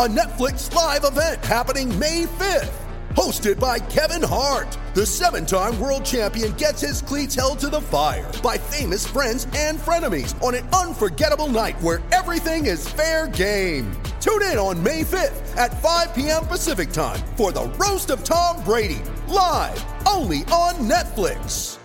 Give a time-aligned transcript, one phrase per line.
[0.00, 2.72] a Netflix live event happening May 5th.
[3.10, 7.82] Hosted by Kevin Hart, the seven time world champion gets his cleats held to the
[7.82, 13.92] fire by famous friends and frenemies on an unforgettable night where everything is fair game.
[14.22, 16.46] Tune in on May 5th at 5 p.m.
[16.46, 21.76] Pacific time for the Roast of Tom Brady, live only on Netflix.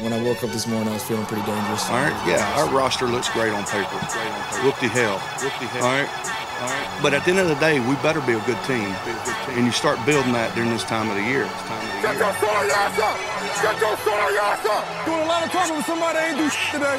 [0.00, 1.84] When I woke up this morning, I was feeling pretty dangerous.
[1.90, 3.98] All right, yeah, our roster looks great on paper.
[4.64, 5.18] Whoop the hell.
[5.42, 5.84] Whoop the hell.
[5.84, 6.41] All right.
[6.62, 7.02] All right.
[7.02, 8.86] But at the end of the day, we better be a good team.
[9.58, 11.42] And you start building that during this time of the year.
[11.42, 12.22] This time of Get year.
[12.22, 13.18] your sorry ass up!
[13.58, 14.82] Get your sorry ass up!
[15.02, 16.98] Doing a lot of talking with somebody that ain't do shit today.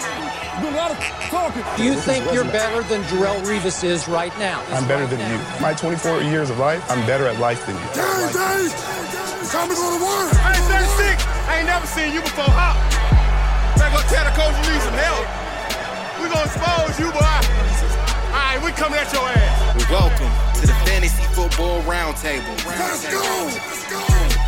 [0.60, 1.00] Doing a lot of
[1.32, 1.64] talking.
[1.80, 4.60] Do you think you're better than Jarrell Revis is right now?
[4.76, 5.40] I'm better than you.
[5.64, 7.88] My 24 years of life, I'm better at life than you.
[7.96, 8.68] Dave, Dave!
[9.40, 10.28] It's time to go to work!
[10.44, 11.24] I ain't 36.
[11.48, 12.52] I ain't never seen you before.
[12.52, 12.76] Hop.
[13.80, 15.24] Better go tell the coach you need some help.
[16.20, 18.03] We gonna expose you, boy.
[18.34, 19.90] All right, we coming at your ass.
[19.92, 22.66] Welcome to the Fantasy Football Roundtable.
[22.66, 23.22] Let's go!
[23.46, 24.43] Let's go!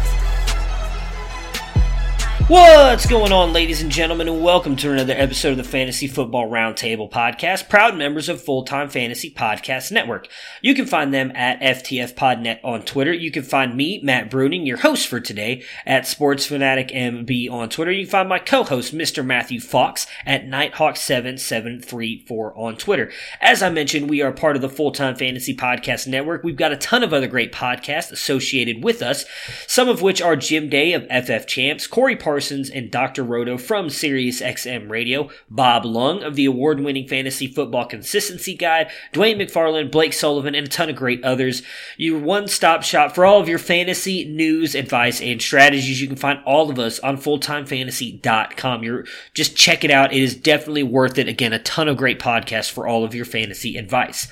[2.47, 6.47] What's going on, ladies and gentlemen, and welcome to another episode of the Fantasy Football
[6.47, 10.27] Roundtable Podcast, proud members of Full Time Fantasy Podcast Network.
[10.61, 13.11] You can find them at FTFPodNet on Twitter.
[13.11, 17.91] You can find me, Matt Bruning, your host for today, at SportsFanaticMB on Twitter.
[17.91, 19.25] You can find my co-host, Mr.
[19.25, 23.11] Matthew Fox, at Nighthawk7734 on Twitter.
[23.41, 26.43] As I mentioned, we are part of the Full Time Fantasy Podcast Network.
[26.43, 29.25] We've got a ton of other great podcasts associated with us,
[29.65, 33.23] some of which are Jim Day of FF Champs, Corey Parsons and Dr.
[33.23, 38.91] Roto from Sirius XM Radio, Bob Lung of the award winning Fantasy Football Consistency Guide,
[39.13, 41.61] Dwayne McFarland, Blake Sullivan, and a ton of great others.
[41.95, 46.01] Your one stop shop for all of your fantasy news, advice, and strategies.
[46.01, 48.83] You can find all of us on fulltimefantasy.com.
[48.83, 50.11] You're just check it out.
[50.11, 51.29] It is definitely worth it.
[51.29, 54.27] Again, a ton of great podcasts for all of your fantasy advice.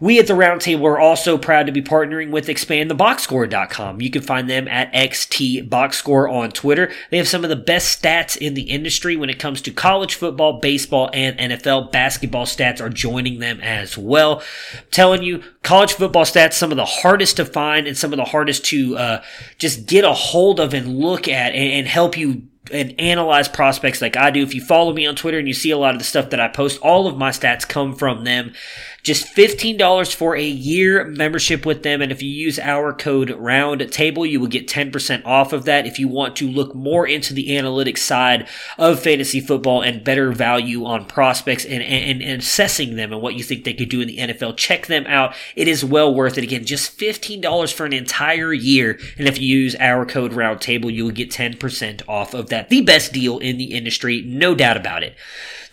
[0.00, 4.00] We at the Roundtable are also proud to be partnering with expandtheboxscore.com.
[4.00, 6.92] You can find them at XTBoxscore on Twitter.
[7.10, 10.14] They have some of the best stats in the industry when it comes to college
[10.14, 11.92] football, baseball, and NFL.
[11.92, 14.42] Basketball stats are joining them as well.
[14.72, 18.16] I'm telling you, college football stats, some of the hardest to find and some of
[18.16, 19.22] the hardest to uh,
[19.58, 24.00] just get a hold of and look at and, and help you and analyze prospects
[24.00, 24.42] like I do.
[24.42, 26.40] If you follow me on Twitter and you see a lot of the stuff that
[26.40, 28.54] I post, all of my stats come from them.
[29.04, 32.00] Just $15 for a year membership with them.
[32.00, 35.86] And if you use our code ROUNDTABLE, you will get 10% off of that.
[35.86, 38.48] If you want to look more into the analytics side
[38.78, 43.34] of fantasy football and better value on prospects and, and, and assessing them and what
[43.34, 45.34] you think they could do in the NFL, check them out.
[45.54, 46.44] It is well worth it.
[46.44, 48.98] Again, just $15 for an entire year.
[49.18, 52.70] And if you use our code ROUNDTABLE, you will get 10% off of that.
[52.70, 55.14] The best deal in the industry, no doubt about it.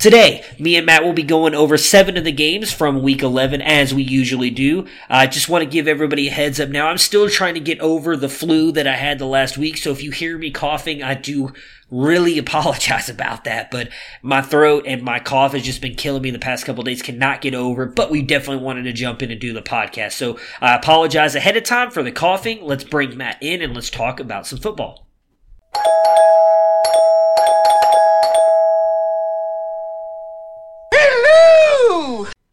[0.01, 3.62] Today, me and Matt will be going over seven of the games from week 11
[3.62, 4.88] as we usually do.
[5.07, 6.88] I just want to give everybody a heads up now.
[6.88, 9.78] I'm still trying to get over the flu that I had the last week.
[9.78, 11.53] So if you hear me coughing, I do
[11.91, 13.69] really apologize about that.
[13.69, 13.90] But
[14.23, 17.03] my throat and my cough has just been killing me the past couple days.
[17.03, 20.13] Cannot get over but we definitely wanted to jump in and do the podcast.
[20.13, 22.63] So I apologize ahead of time for the coughing.
[22.63, 25.07] Let's bring Matt in and let's talk about some football.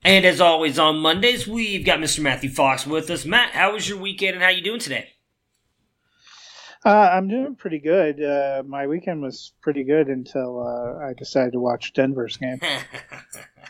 [0.09, 2.21] And as always on Mondays, we've got Mr.
[2.21, 3.27] Matthew Fox with us.
[3.27, 5.11] Matt, how was your weekend and how you doing today?
[6.83, 8.23] Uh, I'm doing pretty good.
[8.23, 12.59] Uh, my weekend was pretty good until uh, I decided to watch Denver's game.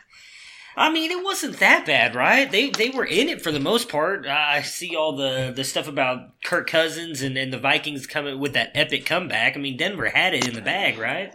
[0.77, 2.49] I mean, it wasn't that bad, right?
[2.49, 4.25] They they were in it for the most part.
[4.25, 8.39] Uh, I see all the, the stuff about Kirk Cousins and, and the Vikings coming
[8.39, 9.57] with that epic comeback.
[9.57, 11.35] I mean, Denver had it in the bag, right?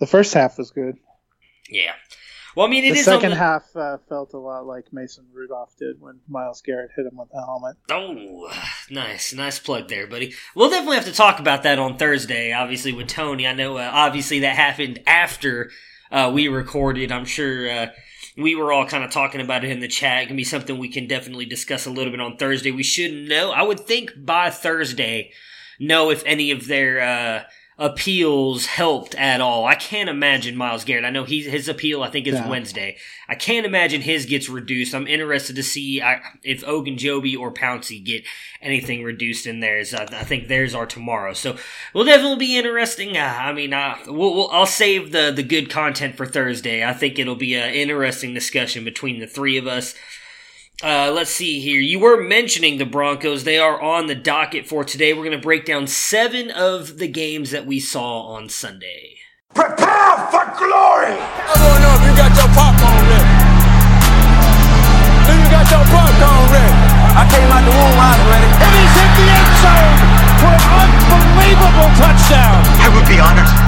[0.00, 0.96] The first half was good.
[1.70, 1.92] Yeah.
[2.54, 5.24] Well, I mean, it the is second the- half uh, felt a lot like Mason
[5.32, 7.76] Rudolph did when Myles Garrett hit him with the helmet.
[7.90, 8.50] Oh,
[8.90, 10.34] nice, nice plug there, buddy.
[10.54, 12.52] We'll definitely have to talk about that on Thursday.
[12.52, 13.78] Obviously, with Tony, I know.
[13.78, 15.70] Uh, obviously, that happened after
[16.10, 17.10] uh, we recorded.
[17.10, 17.86] I'm sure uh,
[18.36, 20.24] we were all kind of talking about it in the chat.
[20.24, 22.70] It can be something we can definitely discuss a little bit on Thursday.
[22.70, 23.50] We should know.
[23.52, 25.32] I would think by Thursday,
[25.80, 27.44] know if any of their uh,
[27.82, 29.64] appeals helped at all.
[29.66, 31.04] I can't imagine Myles Garrett.
[31.04, 32.48] I know he's, his appeal, I think, is Yeah.
[32.48, 32.96] Wednesday.
[33.28, 34.94] I can't imagine his gets reduced.
[34.94, 38.22] I'm interested to see I, if Ogunjobi or Pouncey get
[38.60, 39.94] anything reduced in theirs.
[39.94, 41.32] I, I think theirs are tomorrow.
[41.32, 41.56] So
[41.92, 43.16] will definitely be interesting.
[43.16, 46.84] Uh, I mean, uh, we'll, we'll, I'll save the, the good content for Thursday.
[46.84, 49.96] I think it'll be an interesting discussion between the three of us.
[50.82, 51.78] Uh, let's see here.
[51.78, 53.44] You were mentioning the Broncos.
[53.44, 55.12] They are on the docket for today.
[55.12, 59.14] We're going to break down seven of the games that we saw on Sunday.
[59.54, 61.14] Prepare for glory!
[61.14, 63.30] Come on up, you got your popcorn ready.
[65.22, 66.74] Do you got your popcorn ready?
[67.14, 68.50] I came out the womb, I was ready.
[68.50, 69.98] And he's hit the end zone
[70.42, 72.58] for an unbelievable touchdown.
[72.82, 73.61] I would be honored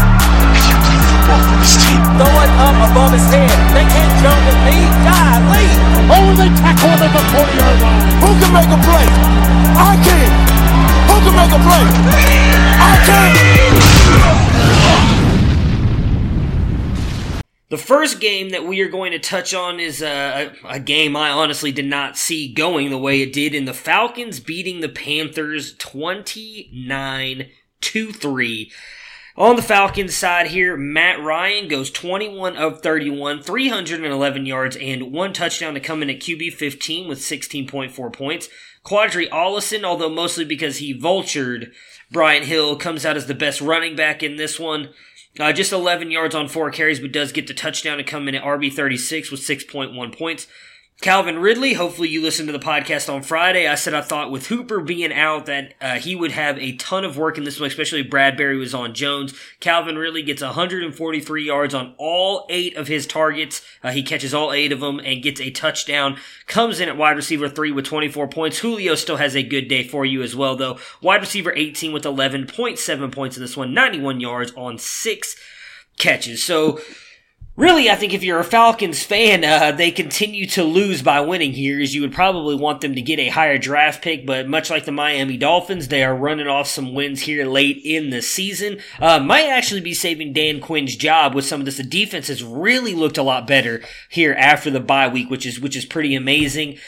[1.25, 3.49] Throw it up above his head.
[3.73, 4.77] They can't jump with me.
[5.09, 5.67] Golly.
[6.13, 8.05] Oh, they tackle him at the 40 yard line.
[8.21, 9.09] Who can make a play?
[9.75, 10.31] I can.
[11.09, 11.85] Who can make a play?
[12.79, 13.55] I can.
[17.71, 21.17] The first game that we are going to touch on is a, a, a game
[21.17, 24.89] I honestly did not see going the way it did in the Falcons beating the
[24.89, 27.49] Panthers 29
[27.81, 28.71] to 3.
[29.37, 35.33] On the Falcons side here, Matt Ryan goes 21 of 31, 311 yards, and one
[35.33, 38.49] touchdown to come in at QB 15 with 16.4 points.
[38.85, 41.73] Qadree Ollison, although mostly because he vultured
[42.13, 44.91] Brian Hill, comes out as the best running back in this one.
[45.41, 48.37] Uh, just 11 yards on four carries, but does get the touchdown to come in
[48.37, 50.47] at RB36 with 6.1 points.
[51.01, 53.67] Calvin Ridley, hopefully you listened to the podcast on Friday.
[53.67, 57.05] I said I thought with Hooper being out that uh, he would have a ton
[57.05, 59.35] of work in this one, especially Bradberry was on Jones.
[59.61, 63.61] Calvin Ridley gets 143 yards on all eight of his targets.
[63.83, 66.17] Uh, he catches all eight of them and gets a touchdown.
[66.47, 68.61] Comes in at wide receiver three with 24 points.
[68.61, 70.79] Julio still has a good day for you as well, though.
[71.03, 75.37] Wide receiver 18 with 11.7 points in this one, 91 yards on six
[75.99, 76.43] catches.
[76.43, 76.81] So,
[77.57, 81.53] Really, I think if you're a Falcons fan, uh, they continue to lose by winning
[81.53, 84.71] here, as you would probably want them to get a higher draft pick, but much
[84.71, 88.81] like the Miami Dolphins, they are running off some wins here late in the season.
[89.01, 91.77] Uh, might actually be saving Dan Quinn's job with some of this.
[91.77, 95.61] The defense has really looked a lot better here after the bye week, which is,
[95.61, 96.79] which is pretty amazing.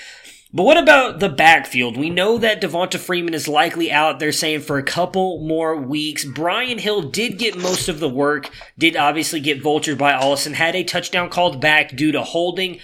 [0.53, 1.97] But what about the backfield?
[1.97, 6.25] We know that Devonta Freeman is likely out there saying for a couple more weeks.
[6.25, 10.77] Brian Hill did get most of the work, did obviously get vultured by Ollison, had
[10.77, 12.79] a touchdown called back due to holding.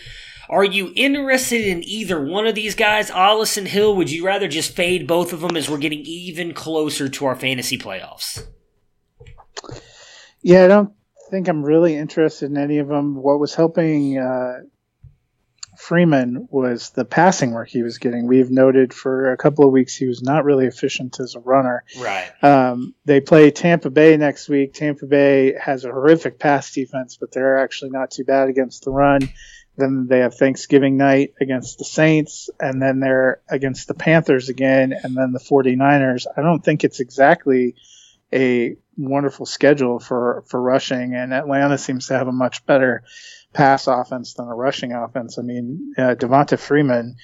[0.50, 3.97] Are you interested in either one of these guys, Ollison Hill?
[3.97, 7.37] Would you rather just fade both of them as we're getting even closer to our
[7.37, 8.44] fantasy playoffs?
[10.43, 10.93] Yeah, I don't
[11.31, 13.14] think I'm really interested in any of them.
[13.14, 14.59] What was helping uh,
[15.82, 18.29] Freeman was the passing work he was getting.
[18.29, 21.82] We've noted for a couple of weeks he was not really efficient as a runner.
[21.99, 22.31] Right.
[22.40, 24.75] Um, they play Tampa Bay next week.
[24.75, 28.93] Tampa Bay has a horrific pass defense, but they're actually not too bad against the
[28.93, 29.29] run.
[29.76, 34.93] Then they have Thanksgiving night against the Saints, and then they're against the Panthers again,
[34.93, 36.26] and then the 49ers.
[36.37, 37.75] I don't think it's exactly
[38.32, 43.02] a wonderful schedule for, for rushing, and Atlanta seems to have a much better
[43.52, 45.38] pass offense than a rushing offense.
[45.38, 47.16] I mean, uh, Devonta Freeman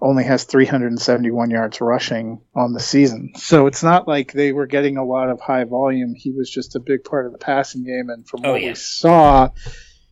[0.00, 3.32] only has 371 yards rushing on the season.
[3.36, 6.14] So it's not like they were getting a lot of high volume.
[6.14, 8.10] He was just a big part of the passing game.
[8.10, 8.70] And from Oh, what yeah.
[8.70, 9.50] we saw,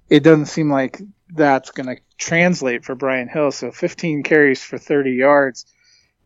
[0.09, 3.51] it doesn't seem like that's going to translate for Brian Hill.
[3.51, 5.67] So 15 carries for 30 yards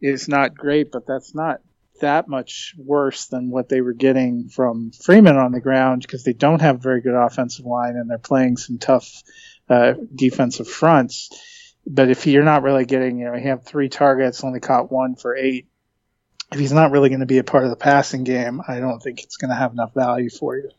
[0.00, 1.60] is not great, but that's not
[2.00, 6.32] that much worse than what they were getting from Freeman on the ground because they
[6.32, 9.22] don't have a very good offensive line and they're playing some tough
[9.68, 11.74] uh, defensive fronts.
[11.86, 15.14] But if you're not really getting, you know, he had three targets, only caught one
[15.14, 15.68] for eight.
[16.52, 19.00] If he's not really going to be a part of the passing game, I don't
[19.00, 20.70] think it's going to have enough value for you.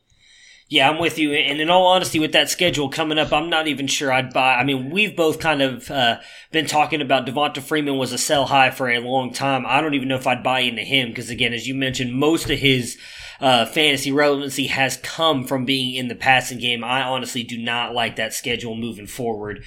[0.69, 1.31] Yeah, I'm with you.
[1.31, 4.55] And in all honesty, with that schedule coming up, I'm not even sure I'd buy.
[4.55, 6.19] I mean, we've both kind of uh,
[6.51, 9.65] been talking about Devonta Freeman was a sell high for a long time.
[9.65, 12.49] I don't even know if I'd buy into him because, again, as you mentioned, most
[12.49, 12.97] of his
[13.39, 16.83] uh, fantasy relevancy has come from being in the passing game.
[16.83, 19.63] I honestly do not like that schedule moving forward.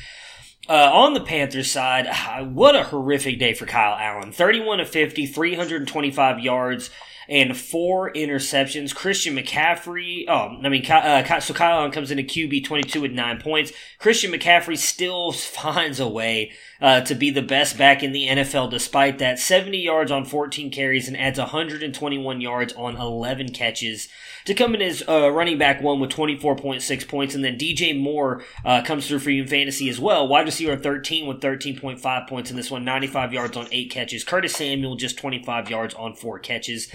[0.69, 2.09] Uh, on the Panthers side,
[2.53, 4.33] what a horrific day for Kyle Allen.
[4.33, 6.91] 31 to 50, 325 yards,
[7.29, 8.95] and four interceptions.
[8.95, 13.41] Christian McCaffrey, oh, I mean, uh, so Kyle Allen comes into QB 22 with nine
[13.41, 13.73] points.
[13.99, 18.71] Christian McCaffrey still finds a way uh, to be the best back in the NFL
[18.71, 19.39] despite that.
[19.39, 24.09] 70 yards on 14 carries and adds 121 yards on 11 catches
[24.47, 27.35] to come in as uh, running back one with 24.6 points.
[27.35, 30.27] And then DJ Moore uh, comes through for you in fantasy as well.
[30.27, 34.25] Wide receiver 13 with 13.5 points in this one, 95 yards on eight catches.
[34.25, 36.89] Curtis Samuel just 25 yards on four catches.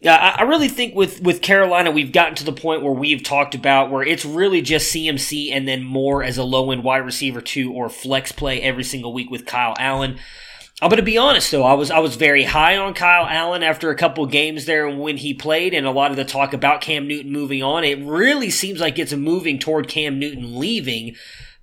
[0.00, 3.54] Yeah, I really think with with Carolina, we've gotten to the point where we've talked
[3.54, 7.40] about where it's really just CMC and then Moore as a low end wide receiver
[7.40, 10.18] two or flex play every single week with Kyle Allen.
[10.82, 13.62] I'm going to be honest though, I was I was very high on Kyle Allen
[13.62, 16.80] after a couple games there when he played, and a lot of the talk about
[16.80, 17.84] Cam Newton moving on.
[17.84, 21.14] It really seems like it's moving toward Cam Newton leaving.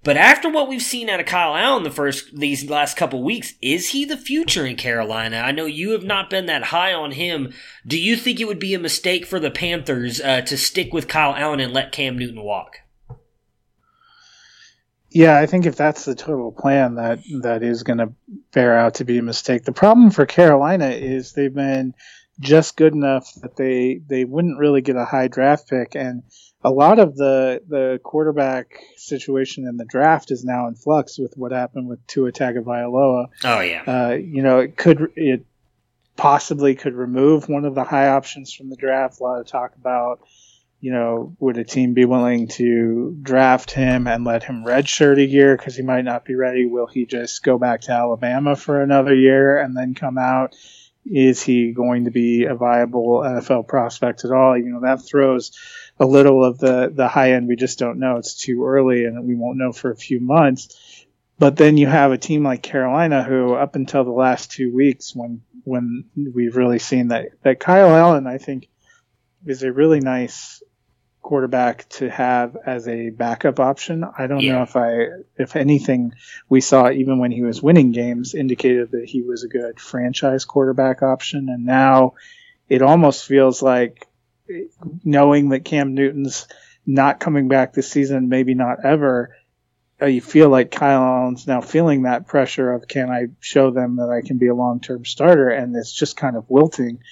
[0.05, 3.55] But after what we've seen out of Kyle Allen the first these last couple weeks,
[3.61, 5.39] is he the future in Carolina?
[5.39, 7.51] I know you have not been that high on him.
[7.85, 11.09] Do you think it would be a mistake for the Panthers uh, to stick with
[11.09, 12.77] Kyle Allen and let Cam Newton walk?
[15.11, 18.13] Yeah, I think if that's the total plan, that that is going to
[18.51, 19.63] bear out to be a mistake.
[19.63, 21.95] The problem for Carolina is they've been
[22.39, 26.23] just good enough that they they wouldn't really get a high draft pick, and
[26.63, 31.33] a lot of the the quarterback situation in the draft is now in flux with
[31.35, 33.27] what happened with Tua Tagovailoa.
[33.43, 35.45] Oh yeah, uh, you know it could it
[36.17, 39.19] possibly could remove one of the high options from the draft.
[39.19, 40.19] A lot of talk about
[40.81, 45.25] you know, would a team be willing to draft him and let him redshirt a
[45.25, 46.65] year because he might not be ready?
[46.65, 50.55] Will he just go back to Alabama for another year and then come out?
[51.05, 54.57] Is he going to be a viable NFL prospect at all?
[54.57, 55.51] You know, that throws
[55.99, 57.47] a little of the, the high end.
[57.47, 58.17] We just don't know.
[58.17, 61.05] It's too early and we won't know for a few months.
[61.39, 65.15] But then you have a team like Carolina who, up until the last two weeks,
[65.15, 68.67] when when we've really seen that that Kyle Allen, I think,
[69.45, 70.61] is a really nice
[71.29, 74.03] quarterback to have as a backup option.
[74.03, 74.53] I don't yeah.
[74.53, 76.13] know if I, if anything,
[76.49, 80.43] we saw even when he was winning games indicated that he was a good franchise
[80.45, 81.49] quarterback option.
[81.49, 82.15] And now
[82.67, 84.07] it almost feels like
[85.03, 86.47] knowing that Cam Newton's
[86.83, 89.35] not coming back this season, maybe not ever.
[90.01, 93.97] Uh, you feel like Kyle Allen's now feeling that pressure of can I show them
[93.97, 97.03] that I can be a long term starter, and it's just kind of wilting.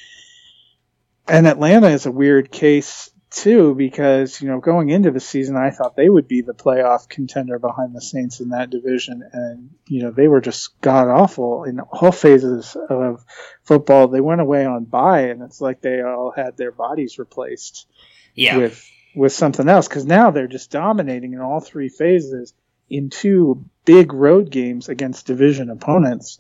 [1.27, 5.70] And Atlanta is a weird case too, because you know going into the season, I
[5.70, 10.01] thought they would be the playoff contender behind the Saints in that division, and you
[10.01, 13.24] know they were just god awful in all phases of
[13.63, 14.08] football.
[14.08, 17.86] They went away on bye, and it's like they all had their bodies replaced
[18.34, 18.58] yeah.
[18.58, 18.84] with
[19.15, 22.56] with something else because now they're just dominating in all three phases
[22.89, 26.39] in two big road games against division opponents.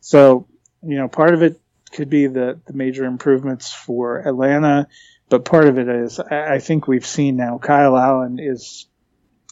[0.00, 0.48] So
[0.82, 1.60] you know part of it
[1.92, 4.88] could be the the major improvements for Atlanta
[5.28, 8.86] but part of it is I think we've seen now Kyle Allen is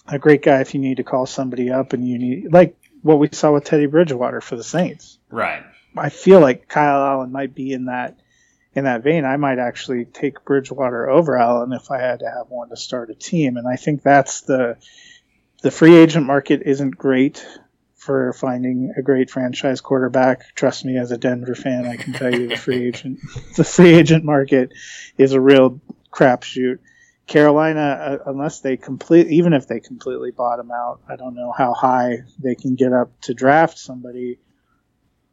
[0.06, 3.18] a great guy if you need to call somebody up and you need like what
[3.18, 5.18] we saw with Teddy Bridgewater for the Saints.
[5.30, 5.62] Right.
[5.96, 8.18] I feel like Kyle Allen might be in that
[8.74, 9.24] in that vein.
[9.24, 13.10] I might actually take Bridgewater over Allen if I had to have one to start
[13.10, 14.76] a team, and I think that's the
[15.62, 17.44] the free agent market isn't great
[18.06, 20.54] for finding a great franchise quarterback.
[20.54, 23.18] Trust me, as a Denver fan, I can tell you the free agent
[23.56, 24.72] the free agent market
[25.18, 25.80] is a real
[26.12, 26.78] crapshoot.
[27.26, 31.74] Carolina, uh, unless they complete, even if they completely bottom out, I don't know how
[31.74, 34.38] high they can get up to draft somebody.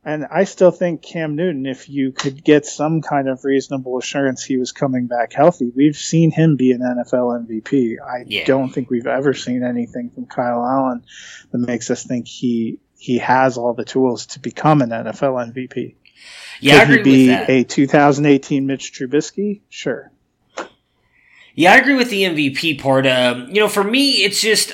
[0.05, 4.43] And I still think Cam Newton, if you could get some kind of reasonable assurance
[4.43, 7.95] he was coming back healthy, we've seen him be an NFL MVP.
[8.05, 8.43] I yeah.
[8.45, 11.05] don't think we've ever seen anything from Kyle Allen
[11.51, 15.95] that makes us think he he has all the tools to become an NFL MVP.
[16.59, 17.47] Yeah, I agree with that.
[17.47, 19.61] could he be a 2018 Mitch Trubisky?
[19.69, 20.11] Sure.
[21.55, 23.05] Yeah, I agree with the MVP part.
[23.05, 24.73] Um, you know, for me, it's just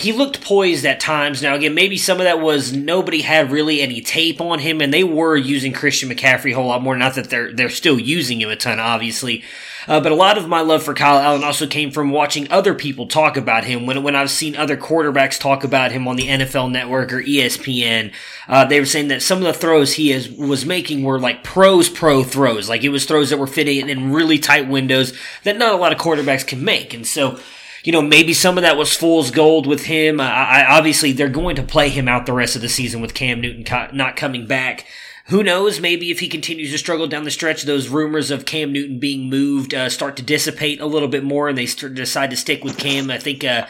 [0.00, 1.42] he looked poised at times.
[1.42, 4.92] Now, again, maybe some of that was nobody had really any tape on him, and
[4.92, 6.96] they were using Christian McCaffrey a whole lot more.
[6.96, 9.42] Not that they're they're still using him a ton, obviously,
[9.88, 12.74] uh, but a lot of my love for Kyle Allen also came from watching other
[12.74, 13.86] people talk about him.
[13.86, 18.12] When when I've seen other quarterbacks talk about him on the NFL Network or ESPN,
[18.48, 21.42] uh, they were saying that some of the throws he is, was making were like
[21.42, 25.12] pros pro throws, like it was throws that were fitting in really tight windows
[25.44, 27.38] that not a lot of quarterbacks can make, and so
[27.84, 30.20] you know, maybe some of that was fool's gold with him.
[30.20, 33.14] I, I, obviously, they're going to play him out the rest of the season with
[33.14, 34.86] Cam Newton co- not coming back.
[35.26, 35.78] Who knows?
[35.78, 39.28] Maybe if he continues to struggle down the stretch, those rumors of Cam Newton being
[39.28, 42.64] moved uh, start to dissipate a little bit more, and they start, decide to stick
[42.64, 43.10] with Cam.
[43.10, 43.44] I think.
[43.44, 43.66] Uh,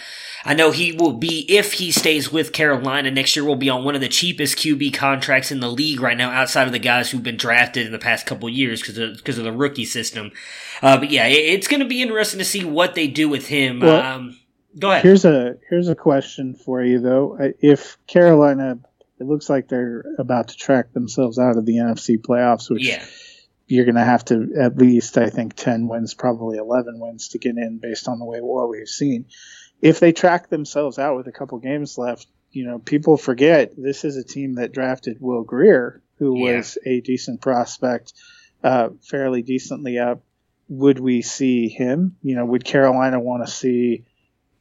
[0.48, 3.84] I know he will be, if he stays with Carolina next year, will be on
[3.84, 7.10] one of the cheapest QB contracts in the league right now, outside of the guys
[7.10, 10.32] who've been drafted in the past couple years because of, of the rookie system.
[10.80, 13.46] Uh, but yeah, it, it's going to be interesting to see what they do with
[13.46, 13.80] him.
[13.80, 14.38] Well, um,
[14.78, 15.04] go ahead.
[15.04, 17.36] Here's a here's a question for you though.
[17.60, 18.78] If Carolina,
[19.20, 22.88] it looks like they're about to track themselves out of the NFC playoffs, which.
[22.88, 23.04] Yeah
[23.70, 27.38] you're going to have to at least, I think, 10 wins, probably 11 wins to
[27.38, 29.26] get in based on the way what we've seen
[29.80, 34.04] if they track themselves out with a couple games left, you know, people forget this
[34.04, 36.56] is a team that drafted Will Grier, who yeah.
[36.56, 38.12] was a decent prospect
[38.64, 40.22] uh, fairly decently up.
[40.68, 42.16] Would we see him?
[42.22, 44.04] You know, would Carolina want to see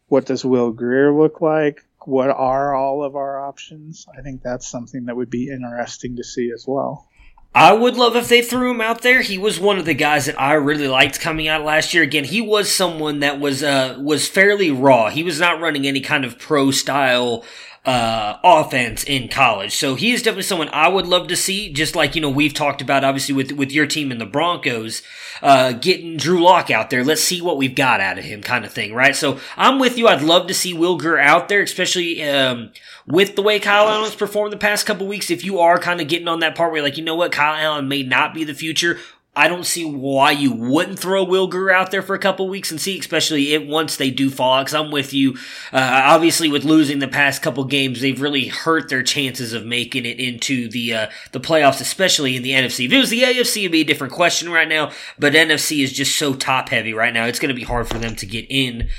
[0.08, 1.84] what does Will Grier look like?
[2.06, 4.06] What are all of our options?
[4.18, 7.07] I think that's something that would be interesting to see as well.
[7.56, 9.22] I would love if they threw him out there.
[9.22, 12.04] He was one of the guys that I really liked coming out last year.
[12.04, 15.10] Again, he was someone that was uh, was fairly raw.
[15.10, 17.44] He was not running any kind of pro style
[17.88, 19.74] uh, offense in college.
[19.74, 21.72] So he is definitely someone I would love to see.
[21.72, 25.02] Just like you know we've talked about, obviously with with your team and the Broncos,
[25.42, 27.06] uh, getting Drew Lock out there.
[27.06, 29.16] Let's see what we've got out of him, kind of thing, right?
[29.16, 30.10] So I'm with you.
[30.10, 32.72] I'd love to see Will Grier out there, especially um,
[33.08, 35.32] with the way Kyle Allen's performed the past couple weeks.
[35.32, 37.56] If you are kind of getting on that part where like, you know what, Kyle
[37.56, 39.00] Allen may not be the future.
[39.38, 42.72] I don't see why you wouldn't throw Will Grier out there for a couple weeks
[42.72, 44.64] and see, especially it once they do fall.
[44.64, 45.34] Because I'm with you.
[45.72, 50.08] Uh, obviously, with losing the past couple games, they've really hurt their chances of making
[50.08, 52.88] it into the uh, the playoffs, especially in the NFC.
[52.88, 54.92] If it was the AFC, it'd be a different question right now.
[55.20, 58.00] But NFC is just so top heavy right now; it's going to be hard for
[58.00, 58.90] them to get in.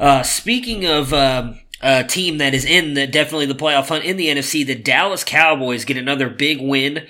[0.00, 1.12] Uh, speaking of.
[1.12, 4.76] Um, a team that is in the definitely the playoff hunt in the NFC, the
[4.76, 7.08] Dallas Cowboys get another big win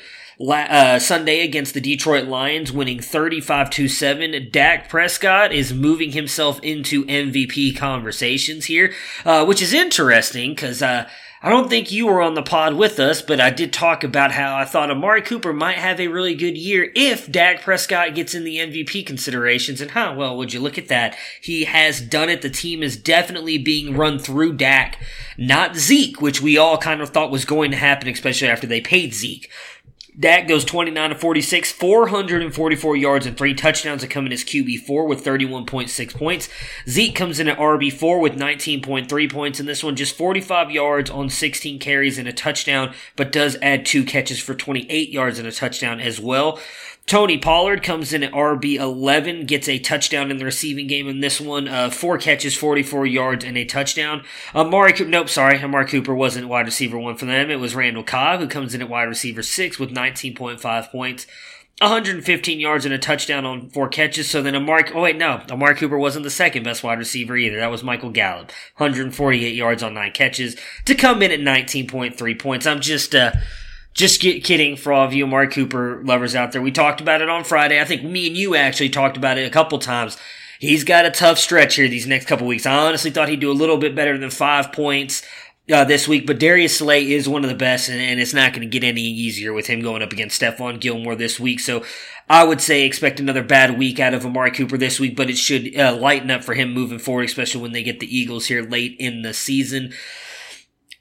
[0.51, 4.49] uh, Sunday against the Detroit Lions, winning 35 to 7.
[4.51, 8.93] Dak Prescott is moving himself into MVP conversations here,
[9.25, 11.09] uh, which is interesting because uh,
[11.45, 14.31] I don't think you were on the pod with us, but I did talk about
[14.31, 18.33] how I thought Amari Cooper might have a really good year if Dak Prescott gets
[18.33, 19.81] in the MVP considerations.
[19.81, 21.17] And huh, well, would you look at that?
[21.41, 22.43] He has done it.
[22.43, 24.99] The team is definitely being run through Dak,
[25.37, 28.81] not Zeke, which we all kind of thought was going to happen, especially after they
[28.81, 29.51] paid Zeke.
[30.19, 35.09] Dak goes 29 to 46, 444 yards and three touchdowns to come in as QB4
[35.09, 36.51] with 31.6 points.
[36.87, 41.31] Zeke comes in at RB4 with 19.3 points in this one, just 45 yards on
[41.31, 45.53] 16 carries and a touchdown, but does add two catches for 28 yards and a
[45.53, 46.61] touchdown as well.
[47.07, 51.41] Tony Pollard comes in at RB11, gets a touchdown in the receiving game in this
[51.41, 51.69] one.
[51.69, 54.25] Uh, four catches, 44 yards, and a touchdown.
[54.55, 57.51] Amari Cooper, nope, sorry, Amari Cooper wasn't wide receiver one for them.
[57.51, 61.27] It was Randall Cobb, who comes in at wide receiver six with 19.5 points.
[61.81, 64.31] 115 yards and a touchdown on four catches.
[64.31, 67.57] So then Amari, oh wait, no, Amari Cooper wasn't the second best wide receiver either.
[67.59, 68.53] That was Michael Gallup.
[68.77, 72.67] 148 yards on nine catches to come in at 19.3 points.
[72.67, 73.33] I'm just, uh,
[73.95, 76.63] just get kidding for all of you Amari Cooper lovers out there.
[76.63, 77.81] We talked about it on Friday.
[77.81, 80.17] I think me and you actually talked about it a couple times.
[80.59, 82.67] He's got a tough stretch here these next couple weeks.
[82.67, 85.23] I honestly thought he'd do a little bit better than five points
[85.73, 88.53] uh, this week, but Darius Slay is one of the best, and, and it's not
[88.53, 91.61] going to get any easier with him going up against Stephon Gilmore this week.
[91.61, 91.85] So
[92.29, 95.37] I would say expect another bad week out of Amari Cooper this week, but it
[95.37, 98.63] should uh, lighten up for him moving forward, especially when they get the Eagles here
[98.63, 99.93] late in the season.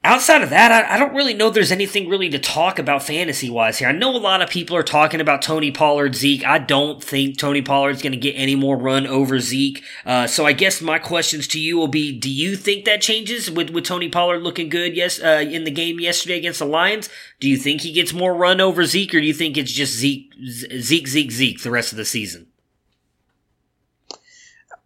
[0.04, 3.52] Outside of that, I, I, don't really know there's anything really to talk about fantasy
[3.52, 3.88] wise here.
[3.88, 6.44] I know a lot of people are talking about Tony Pollard, Zeke.
[6.44, 9.84] I don't think Tony Pollard's going to get any more run over Zeke.
[10.04, 13.52] Uh, so I guess my questions to you will be: Do you think that changes
[13.52, 14.96] with with Tony Pollard looking good?
[14.96, 17.08] Yes, uh, in the game yesterday against the Lions.
[17.40, 19.94] Do you think he gets more run over Zeke, or do you think it's just
[19.94, 20.34] Zeke,
[20.80, 22.48] Zeke, Zeke, Zeke the rest of the season?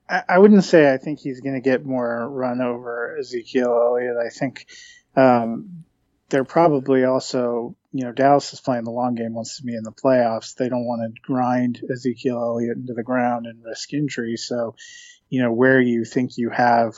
[0.07, 4.17] I wouldn't say I think he's going to get more run over Ezekiel Elliott.
[4.17, 4.67] I think
[5.15, 5.83] um,
[6.29, 9.83] they're probably also, you know, Dallas is playing the long game, wants to be in
[9.83, 10.55] the playoffs.
[10.55, 14.37] They don't want to grind Ezekiel Elliott into the ground and risk injury.
[14.37, 14.75] So,
[15.29, 16.95] you know, where you think you have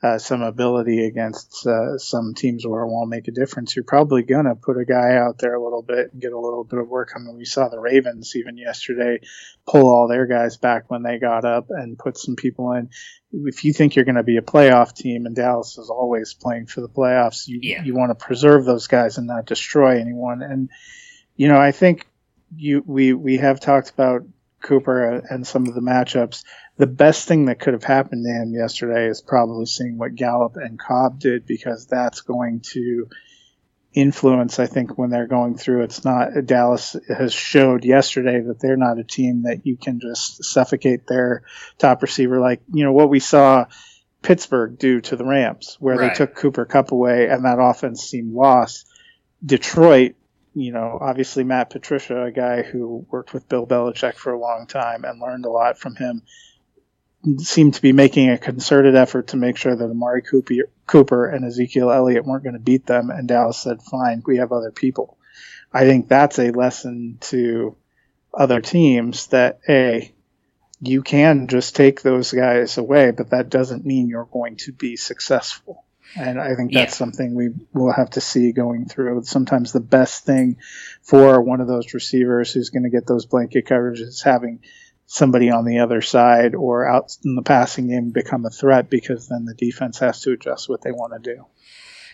[0.00, 4.22] uh, some ability against uh, some teams where it won't make a difference, you're probably
[4.22, 6.78] going to put a guy out there a little bit and get a little bit
[6.78, 7.10] of work.
[7.16, 9.18] I mean, we saw the Ravens even yesterday
[9.66, 12.90] pull all their guys back when they got up and put some people in.
[13.32, 16.66] If you think you're going to be a playoff team, and Dallas is always playing
[16.66, 17.82] for the playoffs, you yeah.
[17.82, 20.42] you want to preserve those guys and not destroy anyone.
[20.42, 20.70] And
[21.36, 22.06] you know, I think
[22.56, 24.22] you we we have talked about
[24.62, 26.44] Cooper and some of the matchups
[26.78, 30.56] the best thing that could have happened to him yesterday is probably seeing what Gallup
[30.56, 33.08] and Cobb did because that's going to
[33.92, 34.60] influence.
[34.60, 39.00] I think when they're going through, it's not Dallas has showed yesterday that they're not
[39.00, 41.42] a team that you can just suffocate their
[41.78, 43.66] top receiver like you know what we saw
[44.22, 46.10] Pittsburgh do to the Rams, where right.
[46.10, 48.86] they took Cooper Kupp away and that offense seemed lost.
[49.44, 50.14] Detroit
[50.54, 54.66] you know, obviously Matt Patricia, a guy who worked with Bill Belichick for a long
[54.66, 56.22] time and learned a lot from him,
[57.38, 60.22] seemed to be making a concerted effort to make sure that Amari
[60.86, 64.52] Cooper and Ezekiel Elliott weren't going to beat them, and Dallas said, "Fine, we have
[64.52, 65.18] other people."
[65.72, 67.76] I think that's a lesson to
[68.32, 70.12] other teams that a
[70.80, 74.96] you can just take those guys away, but that doesn't mean you're going to be
[74.96, 75.84] successful.
[76.16, 76.82] And I think Yeah.
[76.82, 79.22] that's something we will have to see going through.
[79.24, 80.56] Sometimes the best thing
[81.02, 84.60] for one of those receivers who's going to get those blanket coverages is having
[85.10, 89.26] somebody on the other side or out in the passing game become a threat because
[89.26, 91.46] then the defense has to adjust what they want to do.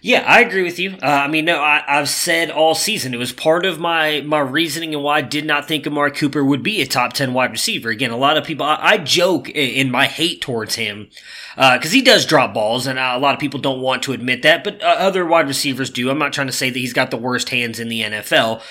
[0.01, 0.99] Yeah, I agree with you.
[1.03, 4.39] Uh, I mean, no, I, I've said all season it was part of my my
[4.39, 7.51] reasoning and why I did not think Amari Cooper would be a top ten wide
[7.51, 7.89] receiver.
[7.89, 11.09] Again, a lot of people I, I joke in, my hate towards him
[11.57, 14.43] because he does drop balls, and uh, a lot of people don't want to admit
[14.43, 16.11] that, but uh, other wide receivers do.
[16.11, 18.63] I'm not trying to say that he's got the worst hands in the NFL.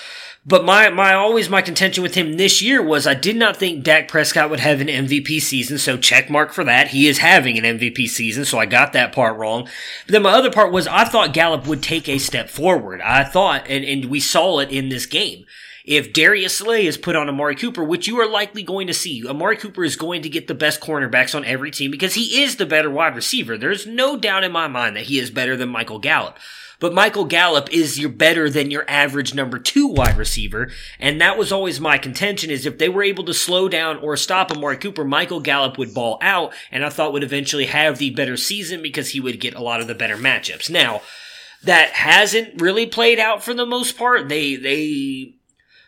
[0.45, 3.81] But my, my always my contention with him this year was I did not think
[3.81, 6.89] Dak Prescott would have an MVP season, so check mark for that.
[6.89, 9.69] He is having an MVP season, so I got that part wrong.
[10.05, 12.99] But then my other part was I thought Gallup would take a step forward.
[13.01, 15.45] I thought, and, and we saw it in this game.
[15.85, 19.25] If Darius Slay is put on Amari Cooper, which you are likely going to see,
[19.27, 22.55] Amari Cooper is going to get the best cornerbacks on every team because he is
[22.55, 23.57] the better wide receiver.
[23.57, 26.37] There's no doubt in my mind that he is better than Michael Gallup.
[26.83, 30.69] But Michael Gallup is your better than your average number two wide receiver.
[30.99, 34.17] And that was always my contention is if they were able to slow down or
[34.17, 38.09] stop Amari Cooper, Michael Gallup would ball out and I thought would eventually have the
[38.09, 40.69] better season because he would get a lot of the better matchups.
[40.69, 41.01] Now,
[41.63, 44.27] that hasn't really played out for the most part.
[44.27, 45.35] They, they,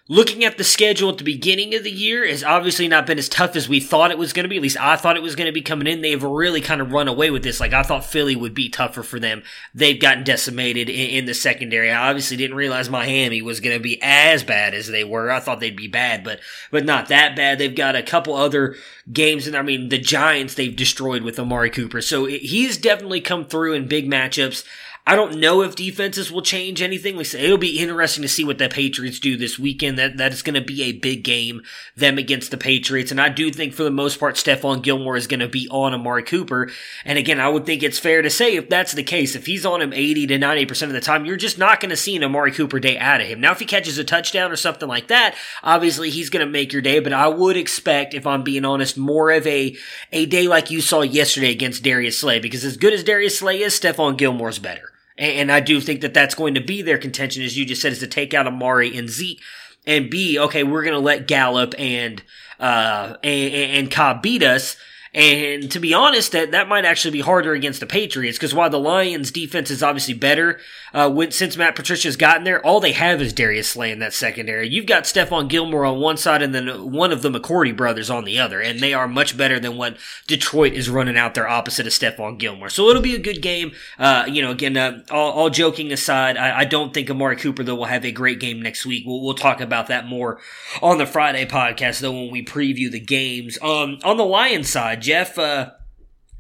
[0.08, 3.28] Looking at the schedule at the beginning of the year has obviously not been as
[3.28, 4.58] tough as we thought it was going to be.
[4.58, 6.02] At least I thought it was going to be coming in.
[6.02, 7.60] They've really kind of run away with this.
[7.60, 9.42] Like I thought Philly would be tougher for them.
[9.74, 11.90] They've gotten decimated in, in the secondary.
[11.90, 15.32] I obviously didn't realize Miami was going to be as bad as they were.
[15.32, 16.40] I thought they'd be bad, but
[16.70, 17.58] but not that bad.
[17.58, 18.76] They've got a couple other
[19.12, 22.02] games, and I mean the Giants they've destroyed with Amari Cooper.
[22.02, 24.66] So it, he's definitely come through in big matchups.
[25.08, 27.16] I don't know if defenses will change anything.
[27.16, 30.00] Like it'll be interesting to see what the Patriots do this weekend.
[30.00, 31.62] That that is going to be a big game,
[31.96, 33.12] them against the Patriots.
[33.12, 35.94] And I do think for the most part, Stephon Gilmore is going to be on
[35.94, 36.72] Amari Cooper.
[37.06, 39.64] And again, I would think it's fair to say if that's the case, if he's
[39.64, 42.24] on him 80 to 90% of the time, you're just not going to see an
[42.24, 43.40] Amari Cooper day out of him.
[43.40, 46.74] Now, if he catches a touchdown or something like that, obviously he's going to make
[46.74, 46.98] your day.
[46.98, 49.78] But I would expect, if I'm being honest, more of a,
[50.12, 52.40] a day like you saw yesterday against Darius Slay.
[52.40, 54.94] Because as good as Darius Slay is, Stephon Gilmore's better.
[55.18, 57.94] And I do think that that's going to be their contention, as you just said,
[57.94, 59.42] is to take out Amari and Zeke.
[59.88, 62.22] And B, okay, we're going to let Gallup and,
[62.60, 64.76] uh, and, and Cobb beat us.
[65.16, 68.70] And to be honest, that, that might actually be harder against the Patriots because while
[68.70, 70.60] the Lions defense is obviously better,
[70.94, 74.14] uh, when, since Matt Patricia's gotten there, all they have is Darius Slay in that
[74.14, 74.68] secondary.
[74.68, 78.26] You've got Stephon Gilmore on one side and then one of the McCourty brothers on
[78.26, 79.96] the other, and they are much better than what
[80.28, 82.70] Detroit is running out there opposite of Stephon Gilmore.
[82.70, 83.72] So it'll be a good game.
[83.98, 87.64] Uh, you know, again, uh, all, all joking aside, I, I don't think Amari Cooper
[87.64, 89.06] though will have a great game next week.
[89.06, 90.40] We'll, we'll talk about that more
[90.82, 93.58] on the Friday podcast though when we preview the games.
[93.62, 95.70] Um, on the Lions side, Jeff, uh,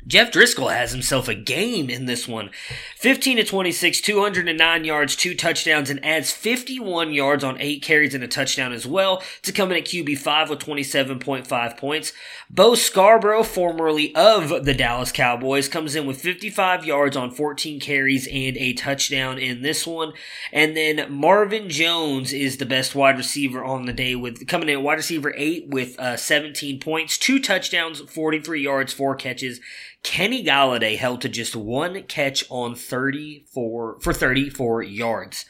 [0.07, 2.51] Jeff Driskel has himself a game in this one.
[2.97, 8.23] 15 to 26, 209 yards, two touchdowns, and adds 51 yards on eight carries and
[8.23, 12.13] a touchdown as well to come in at QB5 with 27.5 points.
[12.49, 18.27] Bo Scarborough, formerly of the Dallas Cowboys, comes in with 55 yards on 14 carries
[18.27, 20.13] and a touchdown in this one.
[20.53, 24.75] And then Marvin Jones is the best wide receiver on the day with coming in
[24.75, 29.59] at wide receiver 8 with uh, 17 points, two touchdowns, 43 yards, four catches.
[30.05, 35.45] Kenny Golladay held to just one catch on 34 for 34 yards.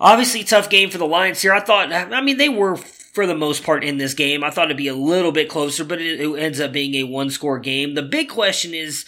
[0.00, 1.52] Obviously, tough game for the Lions here.
[1.52, 4.42] I thought, I mean, they were for the most part in this game.
[4.42, 7.04] I thought it'd be a little bit closer, but it, it ends up being a
[7.04, 7.94] one score game.
[7.94, 9.04] The big question is,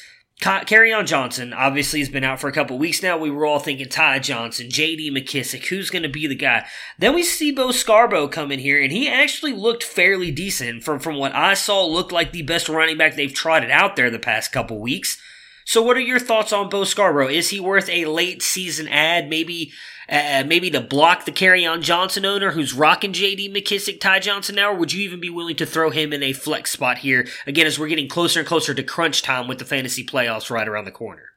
[0.47, 3.19] on Johnson obviously has been out for a couple weeks now.
[3.19, 5.11] We were all thinking Ty Johnson, J.D.
[5.11, 6.67] McKissic, who's going to be the guy?
[6.99, 10.85] Then we see Bo Scarborough come in here, and he actually looked fairly decent.
[10.85, 14.11] From from what I saw, looked like the best running back they've trotted out there
[14.11, 15.21] the past couple weeks.
[15.65, 17.29] So, what are your thoughts on Bo Scarborough?
[17.29, 19.29] Is he worth a late season ad?
[19.29, 19.73] Maybe,
[20.09, 23.53] uh, maybe to block the Kerryon Johnson owner who's rocking J.D.
[23.53, 26.33] McKissic, Ty Johnson now, or would you even be willing to throw him in a
[26.33, 27.27] flex spot here?
[27.47, 30.67] Again, as we're getting closer and closer to crunch time with the fantasy playoffs right
[30.67, 31.31] around the corner.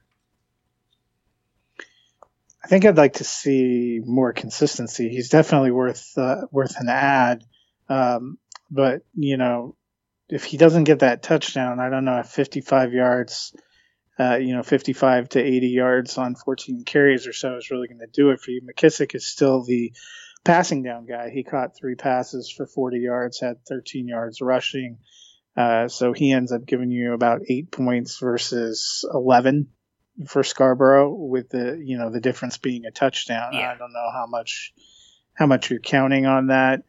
[2.64, 5.10] I think I'd like to see more consistency.
[5.10, 7.44] He's definitely worth uh, worth an ad,
[7.90, 8.38] um,
[8.70, 9.76] but you know,
[10.30, 13.54] if he doesn't get that touchdown, I don't know if 55 yards
[14.22, 18.00] uh, you know, 55 to 80 yards on 14 carries or so is really going
[18.00, 18.62] to do it for you.
[18.62, 19.94] McKissic is still the
[20.44, 21.32] passing down guy.
[21.32, 25.00] He caught three passes for 40 yards, had 13 yards rushing.
[25.58, 29.70] Uh, so he ends up giving you about eight points versus 11
[30.28, 33.54] for Scarborough, with the you know the difference being a touchdown.
[33.54, 33.72] Yeah.
[33.72, 34.74] I don't know how much
[35.34, 36.84] how much you're counting on that.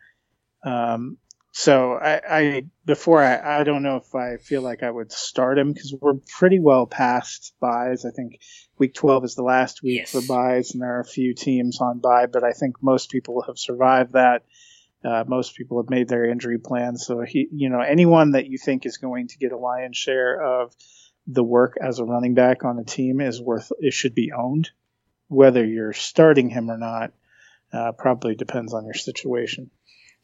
[0.64, 1.16] Um,
[1.54, 5.58] so I, I before I, I don't know if I feel like I would start
[5.58, 8.04] him because we're pretty well past buys.
[8.04, 8.40] I think
[8.78, 10.10] week 12 is the last week Yes.
[10.12, 13.42] for buys, and there are a few teams on buy, but I think most people
[13.46, 14.44] have survived that.
[15.04, 18.56] Uh, most people have made their injury plans, so he, you know, anyone that you
[18.56, 20.72] think is going to get a lion's share of
[21.26, 23.72] the work as a running back on a team is worth.
[23.80, 24.70] It should be owned,
[25.28, 27.12] whether you're starting him or not.
[27.72, 29.70] Uh, probably depends on your situation.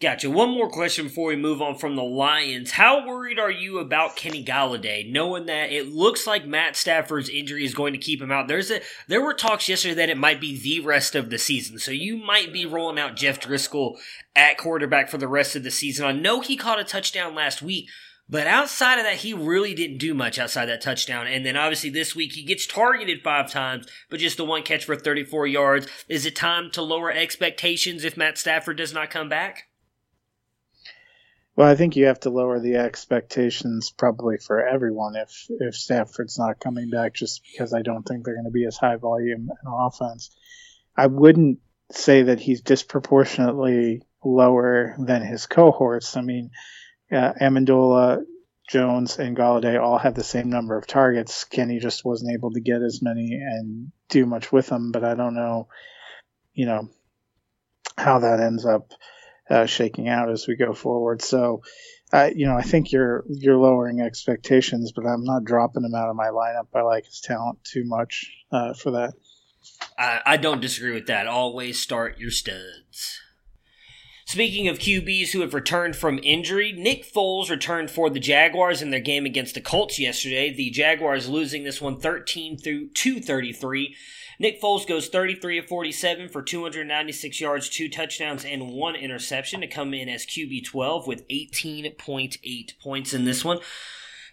[0.00, 0.30] Gotcha.
[0.30, 2.70] One more question before we move on from the Lions.
[2.70, 7.64] How worried are you about Kenny Golladay, knowing that it looks like Matt Stafford's injury
[7.64, 8.46] is going to keep him out?
[8.46, 11.80] There's a there were talks yesterday that it might be the rest of the season,
[11.80, 13.98] so you might be rolling out Jeff Driskel
[14.37, 16.06] at quarterback for the rest of the season.
[16.06, 17.88] I know he caught a touchdown last week,
[18.28, 21.26] but outside of that, he really didn't do much outside that touchdown.
[21.26, 24.84] And then obviously this week he gets targeted five times, but just the one catch
[24.84, 25.88] for 34 yards.
[26.08, 29.67] Is it time to lower expectations if Matt Stafford does not come back?
[31.59, 36.38] Well, I think you have to lower the expectations probably for everyone if if Stafford's
[36.38, 39.51] not coming back, just because I don't think they're going to be as high volume
[39.51, 40.31] an offense.
[40.97, 41.59] I wouldn't
[41.90, 46.16] say that he's disproportionately lower than his cohorts.
[46.16, 46.53] I mean,
[47.11, 48.23] uh, Amendola,
[48.71, 51.42] Jones, and Golladay all had the same number of targets.
[51.42, 54.92] Kenny just wasn't able to get as many and do much with them.
[54.92, 55.66] But I don't know,
[56.55, 56.88] you know,
[57.97, 58.92] how that ends up
[59.50, 61.22] uh, shaking out as we go forward.
[61.22, 61.62] So,
[62.12, 66.08] uh, you know, I think you're you're lowering expectations, but I'm not dropping him out
[66.08, 66.68] of my lineup.
[66.74, 69.14] I like his talent too much uh, for that.
[69.98, 71.26] I, I don't disagree with that.
[71.26, 73.20] Always start your studs.
[74.26, 78.90] Speaking of QBs who have returned from injury, Nick Foles returned for the Jaguars in
[78.90, 80.52] their game against the Colts yesterday.
[80.52, 83.96] The Jaguars losing this one 13 through 233.
[84.40, 89.66] Nick Foles goes 33 of 47 for 296 yards, two touchdowns, and one interception to
[89.66, 93.59] come in as QB 12 with 18.8 points in this one.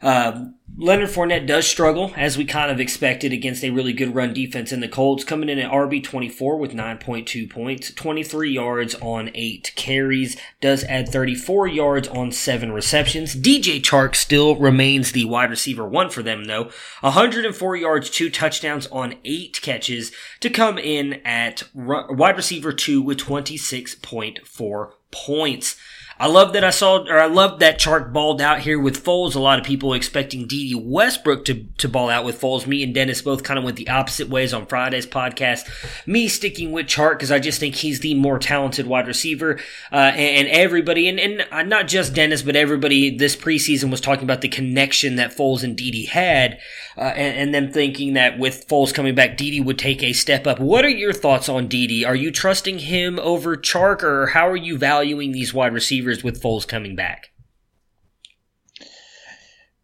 [0.06, 4.36] Uh, Leonard Fournette does struggle, as we kind of expected, against a really good run
[4.36, 9.32] defense in the Colts, coming in at RB 24 with 9.2 points, 23 yards on
[9.34, 13.36] 8 carries, does add 34 yards on 7 receptions.
[13.36, 16.70] DJ Chark still remains the wide receiver 1 for them, though.
[17.02, 23.18] 104 yards, 2 touchdowns on 8 catches to come in at wide receiver 2 with
[23.18, 25.78] 26.4 points.
[26.17, 29.36] I love that I saw, or I love that Chark balled out here with Foles.
[29.36, 32.65] A lot of people expecting Dede Westbrook to, to ball out with Foles.
[32.65, 35.67] Me and Dennis both kind of went the opposite ways on Friday's podcast.
[36.08, 39.60] Me sticking with Chark because I just think he's the more talented wide receiver.
[39.91, 43.99] Uh, and, and everybody, and, and uh, not just Dennis, but everybody this preseason was
[43.99, 46.60] talking about the connection that Foles and Dede had.
[46.97, 50.47] Uh, and, and them thinking that with Foles coming back, Dede would take a step
[50.47, 50.62] up.
[50.62, 52.06] What are your thoughts on Dede?
[52.06, 56.05] Are you trusting him over Chark, or how are you valuing these wide receivers?
[56.24, 57.32] With Foles coming back?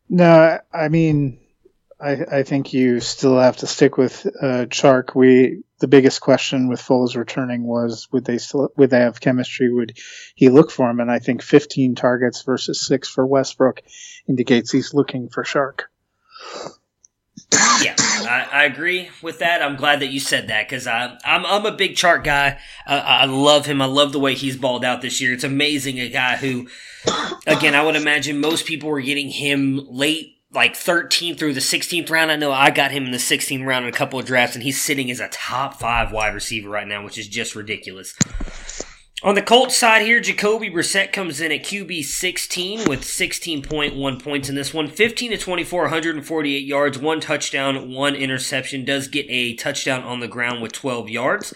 [0.09, 1.39] No, I mean,
[1.99, 5.15] I, I think you still have to stick with uh, Chark.
[5.15, 9.71] We the biggest question with Foles returning was would they still would they have chemistry?
[9.71, 9.97] Would
[10.35, 10.99] he look for him?
[10.99, 13.81] And I think 15 targets versus six for Westbrook
[14.27, 15.81] indicates he's looking for Chark.
[17.81, 19.61] Yeah, I, I, agree with that.
[19.61, 22.59] I'm glad that you said that because I'm I'm a big Chark guy.
[22.85, 23.81] I love him.
[23.81, 25.33] I love the way he's balled out this year.
[25.33, 25.99] It's amazing.
[25.99, 26.67] A guy who,
[27.47, 32.09] again, I would imagine most people were getting him late, like 13th through the 16th
[32.09, 32.31] round.
[32.31, 34.63] I know I got him in the 16th round in a couple of drafts, and
[34.63, 38.13] he's sitting as a top five wide receiver right now, which is just ridiculous.
[39.23, 44.49] On the Colts side here, Jacoby Brissett comes in at QB 16 with 16.1 points
[44.49, 44.87] in this one.
[44.87, 48.83] 15 to 24, 148 yards, one touchdown, one interception.
[48.83, 51.53] Does get a touchdown on the ground with 12 yards.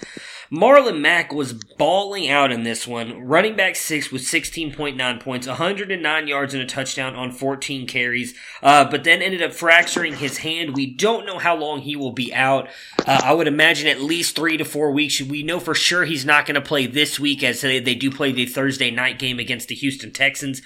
[0.52, 3.26] Marlon Mack was bawling out in this one.
[3.26, 8.86] Running back six with 16.9 points, 109 yards and a touchdown on 14 carries, uh,
[8.90, 10.76] but then ended up fracturing his hand.
[10.76, 12.70] We don't know how long he will be out.
[13.06, 15.22] Uh, I would imagine at least three to four weeks.
[15.22, 18.12] We know for sure he's not going to play this week as they, they do
[18.12, 20.62] play the Thursday night game against the Houston Texans.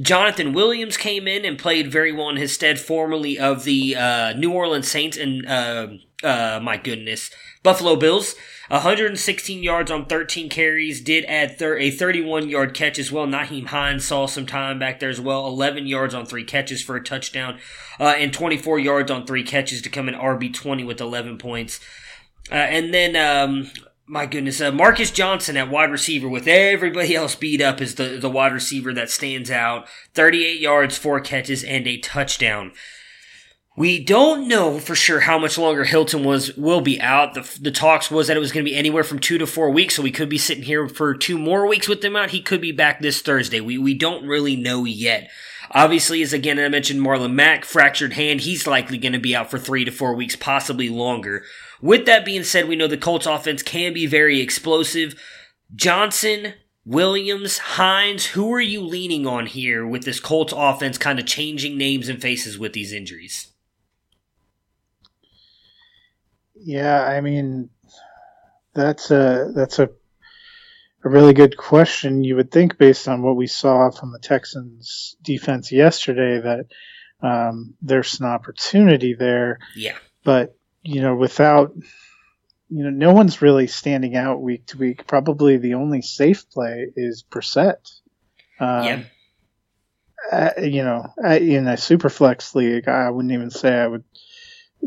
[0.00, 4.32] Jonathan Williams came in and played very well in his stead, formerly of the uh,
[4.32, 5.88] New Orleans Saints and, uh,
[6.22, 7.30] uh, my goodness,
[7.62, 8.34] Buffalo Bills.
[8.68, 13.26] 116 yards on 13 carries, did add thir- a 31 yard catch as well.
[13.26, 15.46] Nyheim Hines saw some time back there as well.
[15.46, 17.58] 11 yards on three catches for a touchdown,
[18.00, 21.80] uh, and 24 yards on three catches to come in RB20 with 11 points.
[22.50, 23.70] Uh, and then, um,
[24.06, 28.18] my goodness, uh, Marcus Johnson at wide receiver with everybody else beat up is the,
[28.18, 29.86] the wide receiver that stands out.
[30.14, 32.72] 38 yards, four catches, and a touchdown.
[33.76, 37.34] We don't know for sure how much longer Hilton was will be out.
[37.34, 39.68] The, the talks was that it was going to be anywhere from two to four
[39.70, 42.30] weeks, so we could be sitting here for two more weeks with him out.
[42.30, 43.60] He could be back this Thursday.
[43.60, 45.28] We we don't really know yet.
[45.72, 48.42] Obviously, as again I mentioned, Marlon Mack fractured hand.
[48.42, 51.42] He's likely going to be out for three to four weeks, possibly longer.
[51.82, 55.20] With that being said, we know the Colts offense can be very explosive.
[55.74, 61.26] Johnson, Williams, Hines, who are you leaning on here with this Colts offense kind of
[61.26, 63.50] changing names and faces with these injuries?
[66.64, 67.68] Yeah, I mean,
[68.72, 69.90] that's a that's a
[71.04, 72.24] a really good question.
[72.24, 76.66] You would think, based on what we saw from the Texans' defense yesterday, that
[77.20, 79.58] um, there's an opportunity there.
[79.76, 79.96] Yeah.
[80.24, 81.74] But you know, without
[82.70, 85.06] you know, no one's really standing out week to week.
[85.06, 88.00] Probably the only safe play is Brissett.
[88.58, 89.02] Um, yeah.
[90.32, 94.04] Uh, you know, in a super flex league, I wouldn't even say I would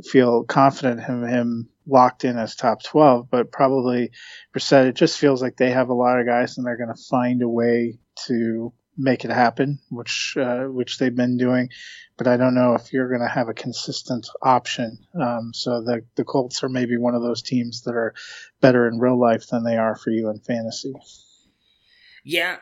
[0.04, 4.12] feel confident in him locked in as top 12, but probably
[4.54, 7.04] Brissett, it just feels like they have a lot of guys and they're going to
[7.10, 11.70] find a way to make it happen, which, uh, which they've been doing.
[12.18, 14.98] But I don't know if you're going to have a consistent option.
[15.20, 18.14] Um, so the, the Colts are maybe one of those teams that are
[18.60, 20.94] better in real life than they are for you in fantasy.
[22.26, 22.58] Yeah.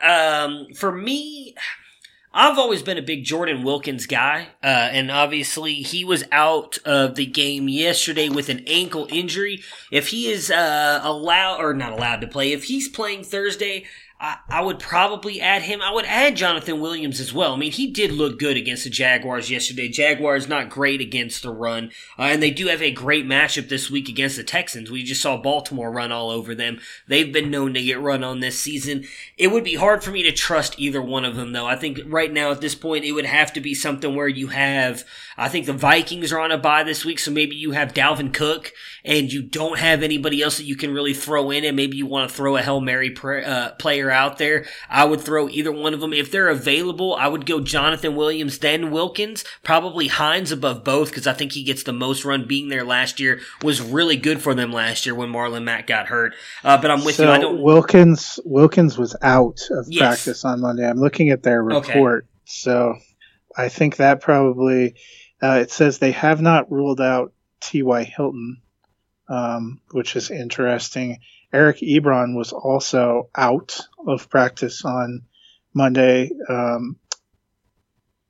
[0.45, 1.55] Um, for me,
[2.37, 7.15] I've always been a big Jordan Wilkins guy, uh, and obviously he was out of
[7.15, 9.63] the game yesterday with an ankle injury.
[9.89, 13.85] If he is uh, allowed or not allowed to play, if he's playing Thursday,
[14.49, 15.81] I, would probably add him.
[15.81, 17.53] I would add Jonathan Williams as well.
[17.53, 19.87] I mean, he did look good against the Jaguars yesterday.
[19.87, 23.91] Jaguars not great against the run, uh, and they do have a great matchup this
[23.91, 24.89] week against the Texans.
[24.89, 26.79] We just saw Baltimore run all over them.
[27.07, 29.05] They've been known to get run on this season.
[29.37, 31.67] It would be hard for me to trust either one of them, though.
[31.67, 34.47] I think right now at this point, it would have to be something where you
[34.47, 35.03] have.
[35.37, 38.33] I think the Vikings are on a bye this week, so maybe you have Dalvin
[38.33, 38.71] Cook
[39.03, 42.07] and you don't have anybody else that you can really throw in, and maybe you
[42.07, 45.93] want to throw a Hail Mary uh, player out there, I would throw either one
[45.93, 46.13] of them.
[46.13, 51.27] If they're available, I would go Jonathan Williams, then Wilkins, probably Hines above both, because
[51.27, 54.55] I think he gets the most run being there last year, was really good for
[54.55, 56.33] them last year when Marlon Mack got hurt.
[56.63, 57.29] Uh, but I'm with so you.
[57.29, 57.61] I don't.
[57.61, 59.99] Wilkins, Wilkins was out of Yes.
[60.23, 60.89] practice on Monday.
[60.89, 61.89] I'm looking at their Okay.
[61.93, 62.27] report.
[62.45, 62.95] So
[63.57, 64.95] I think that probably,
[65.43, 68.03] uh, it says they have not ruled out T.Y.
[68.03, 68.61] Hilton,
[69.27, 71.17] um, which is interesting.
[71.55, 75.21] Eric Ebron was also out of practice on
[75.73, 76.97] Monday, um,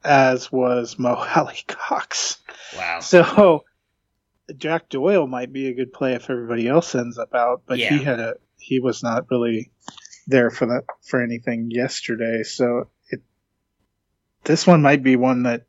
[0.03, 2.38] as was Mo Alie-Cox.
[2.77, 2.99] Wow.
[2.99, 3.63] So
[4.57, 7.97] Jack Doyle might be a good play if everybody else ends up out, but Yeah.
[7.97, 9.71] he had a he was not really
[10.27, 12.43] there for that for anything yesterday.
[12.43, 13.21] So it
[14.43, 15.65] this one might be one that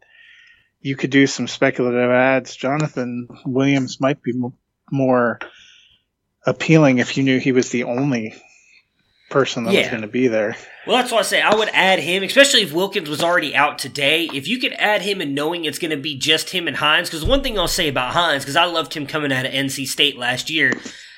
[0.81, 2.55] you could do some speculative ads.
[2.55, 4.53] Jonathan Williams might be m-
[4.90, 5.38] more
[6.47, 8.35] appealing if you knew he was the only
[9.29, 10.57] person that was going to be there.
[10.87, 13.79] Well, that's why I say I would add him, especially if Wilkins was already out
[13.79, 14.29] today.
[14.33, 17.11] If you could add him and knowing it's going to be just him and Hines,
[17.11, 19.89] because one thing I'll say about Hines, because I loved him coming out of NC
[19.89, 20.73] State last year.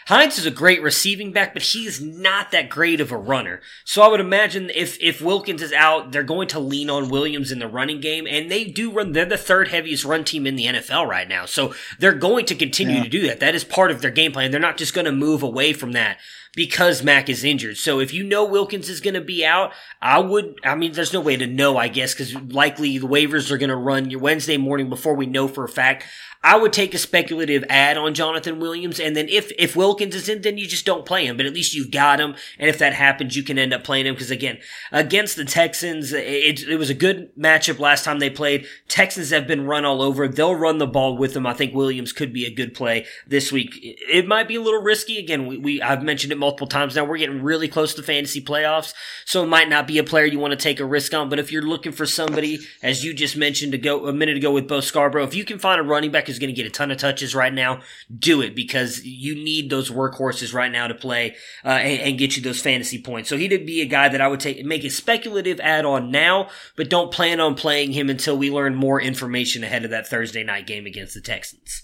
[0.08, 3.60] Hines is a great receiving back, but he's not that great of a runner.
[3.84, 7.52] So I would imagine if if Wilkins is out, they're going to lean on Williams
[7.52, 9.12] in the running game, and they do run.
[9.12, 12.54] They're the third heaviest run team in the NFL right now, so they're going to
[12.54, 13.02] continue Yeah.
[13.02, 13.40] to do that.
[13.40, 14.50] That is part of their game plan.
[14.50, 16.16] They're not just going to move away from that
[16.56, 17.76] because Mack is injured.
[17.76, 21.12] So if you know Wilkins is going to be out, I would, I mean, there's
[21.12, 24.20] no way to know, I guess, because likely the waivers are going to run your
[24.20, 26.04] Wednesday morning before we know for a fact.
[26.42, 30.28] I would take a speculative ad on Jonathan Williams, and then if if Wilkins is
[30.28, 31.36] in, then you just don't play him.
[31.36, 34.06] But at least you've got him, and if that happens, you can end up playing
[34.06, 34.58] him because again,
[34.92, 38.66] against the Texans, it, it was a good matchup last time they played.
[38.86, 41.44] Texans have been run all over; they'll run the ball with them.
[41.44, 43.76] I think Williams could be a good play this week.
[43.82, 45.18] It might be a little risky.
[45.18, 47.04] Again, we, we I've mentioned it multiple times now.
[47.04, 50.38] We're getting really close to fantasy playoffs, so it might not be a player you
[50.38, 51.28] want to take a risk on.
[51.28, 54.52] But if you're looking for somebody, as you just mentioned to go a minute ago
[54.52, 56.70] with Bo Scarborough, if you can find a running back who's going to get a
[56.70, 57.80] ton of touches right now,
[58.16, 62.36] do it because you need those workhorses right now to play uh, and, and get
[62.36, 63.28] you those fantasy points.
[63.28, 66.48] So he'd be a guy that I would take make a speculative add on now,
[66.76, 70.44] but don't plan on playing him until we learn more information ahead of that Thursday
[70.44, 71.82] night game against the Texans.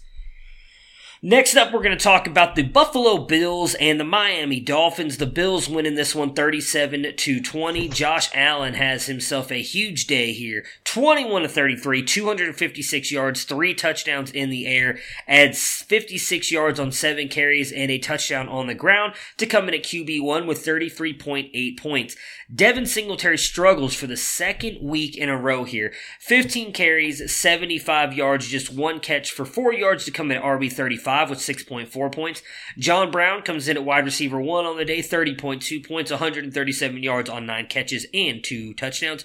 [1.27, 5.17] Next up, we're going to talk about the Buffalo Bills and the Miami Dolphins.
[5.17, 7.89] The Bills winning this one 37 to 20.
[7.89, 10.67] Josh Allen has himself a huge day here.
[10.85, 17.29] 21 to 33, 256 yards, three touchdowns in the air, adds 56 yards on seven
[17.29, 22.17] carries and a touchdown on the ground to come in at QB1 with 33.8 points.
[22.53, 25.93] Devin Singletary struggles for the second week in a row here.
[26.21, 31.31] 15 carries, 75 yards, just one catch for four yards to come in at RB35
[31.31, 32.43] with 6.4 points.
[32.79, 37.31] John Brown comes in at wide receiver one on the day, 30.2 points, 137 yards
[37.31, 39.25] on nine catches and two touchdowns.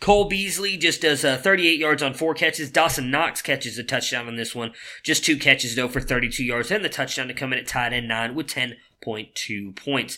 [0.00, 2.70] Cole Beasley just does uh, 38 yards on four catches.
[2.70, 4.72] Dawson Knox catches a touchdown on this one.
[5.02, 7.92] Just two catches though for 32 yards and the touchdown to come in at tight
[7.92, 10.16] end nine with 10.2 points.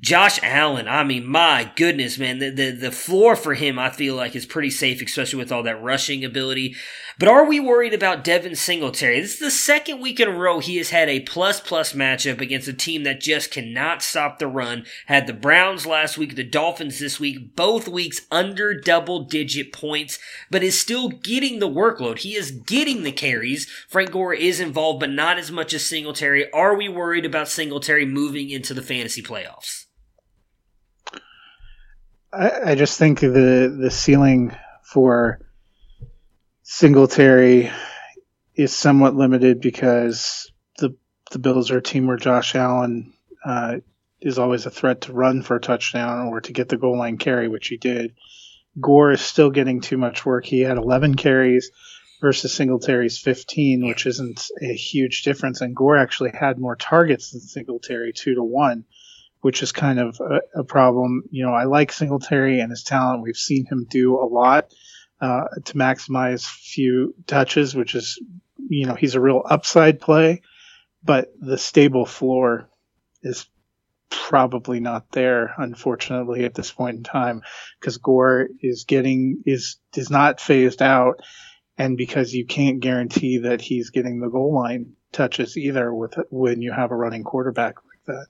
[0.00, 4.14] Josh Allen, I mean, my goodness, man, the, the, the floor for him, I feel
[4.14, 6.76] like, is pretty safe, especially with all that rushing ability.
[7.18, 9.20] But are we worried about Devin Singletary?
[9.20, 12.40] This is the second week in a row he has had a plus plus matchup
[12.40, 14.86] against a team that just cannot stop the run.
[15.06, 20.20] Had the Browns last week, the Dolphins this week, both weeks under double digit points,
[20.48, 22.18] but is still getting the workload.
[22.18, 23.68] He is getting the carries.
[23.88, 26.48] Frank Gore is involved, but not as much as Singletary.
[26.52, 29.87] Are we worried about Singletary moving into the fantasy playoffs?
[32.32, 35.40] I, I just think the the ceiling for
[36.62, 37.70] Singletary
[38.54, 40.96] is somewhat limited because the
[41.30, 43.14] the Bills are a team where Josh Allen
[43.44, 43.76] uh,
[44.20, 47.18] is always a threat to run for a touchdown or to get the goal line
[47.18, 48.14] carry, which he did.
[48.80, 50.44] Gore is still getting too much work.
[50.44, 51.70] He had 11 carries
[52.20, 55.60] versus Singletary's 15, which isn't a huge difference.
[55.60, 58.84] And Gore actually had more targets than Singletary, two to one
[59.40, 61.22] which is kind of a, a, problem.
[61.30, 63.22] You know, I like Singletary and his talent.
[63.22, 64.72] We've seen him do a lot
[65.20, 68.20] uh, to maximize few touches, which is,
[68.68, 70.42] you know, he's a real upside play,
[71.02, 72.68] but the stable floor
[73.22, 73.46] is
[74.10, 77.42] probably not there, unfortunately, at this point in time,
[77.78, 81.20] because Gore is getting is is not phased out,
[81.76, 86.60] and because you can't guarantee that he's getting the goal line touches either with when
[86.60, 87.76] you have a running quarterback
[88.08, 88.26] that.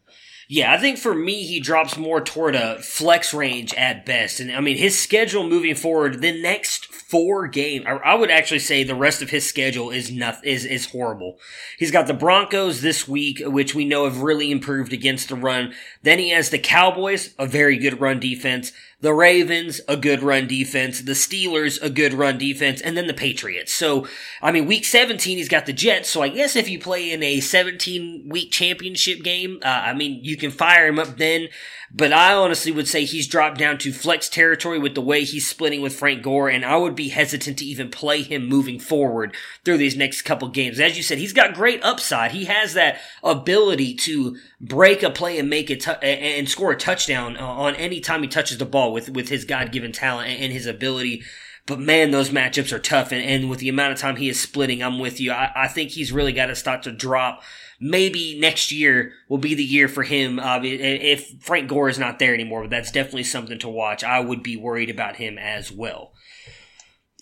[0.50, 4.40] Yeah, I think for me, he drops more toward a flex range at best.
[4.40, 8.82] And I mean, his schedule moving forward, the next four games, I would actually say
[8.82, 11.36] the rest of his schedule is not, is, is horrible.
[11.78, 15.74] He's got the Broncos this week, which we know have really improved against the run.
[16.02, 18.72] Then he has the Cowboys, a very good run defense.
[19.00, 21.02] The Ravens, a good run defense.
[21.02, 22.80] The Steelers, a good run defense.
[22.80, 23.72] And then the Patriots.
[23.72, 24.08] So,
[24.42, 26.10] I mean, week 17, he's got the Jets.
[26.10, 30.24] So I guess if you play in a 17 week championship game, uh, I mean,
[30.24, 31.48] you can fire him up then.
[31.90, 35.48] But I honestly would say he's dropped down to flex territory with the way he's
[35.48, 39.34] splitting with Frank Gore, and I would be hesitant to even play him moving forward
[39.64, 40.78] through these next couple games.
[40.80, 42.32] As you said, he's got great upside.
[42.32, 46.76] He has that ability to break a play and make it t- and score a
[46.76, 50.52] touchdown on any time he touches the ball with with his God given talent and
[50.52, 51.22] his ability.
[51.66, 54.40] But man, those matchups are tough, and, and with the amount of time he is
[54.40, 55.32] splitting, I'm with you.
[55.32, 57.42] I, I think he's really got to start to drop
[57.80, 60.38] maybe next year will be the year for him.
[60.38, 64.02] Uh, if Frank Gore is not there anymore, but that's definitely something to watch.
[64.02, 66.12] I would be worried about him as well.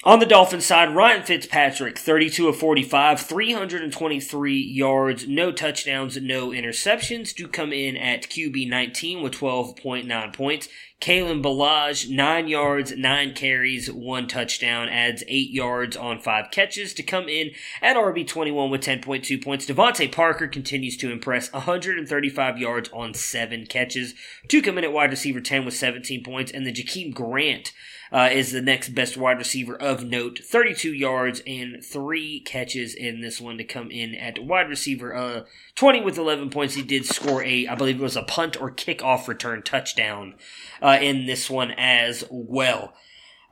[0.06, 7.34] On the Dolphins side, Ryan Fitzpatrick, 32 of 45, 323 yards, no touchdowns, no interceptions,
[7.34, 10.68] do come in at QB 19 with 12.9 points.
[11.00, 17.02] Kalen Ballage, 9 yards, 9 carries, 1 touchdown, adds 8 yards on 5 catches to
[17.02, 17.50] come in
[17.82, 19.66] at RB21 with 10.2 points.
[19.66, 24.14] DeVante Parker continues to impress, 135 yards on 7 catches
[24.46, 26.52] to come in at wide receiver 10 with 17 points.
[26.52, 27.72] And the Jakeem Grant,
[28.12, 30.40] uh, is the next best wide receiver of note.
[30.44, 35.14] 32 yards and three catches in this one to come in at wide receiver.
[35.14, 35.44] Uh,
[35.74, 36.74] 20 with 11 points.
[36.74, 40.34] He did score a, I believe it was a punt or kickoff return touchdown
[40.80, 42.94] uh, in this one as well.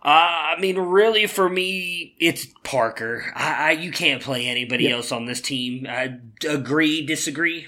[0.05, 3.33] Uh, I mean, really, for me, it's Parker.
[3.35, 5.87] I, I you can't play anybody else on this team.
[5.89, 7.67] I agree, disagree.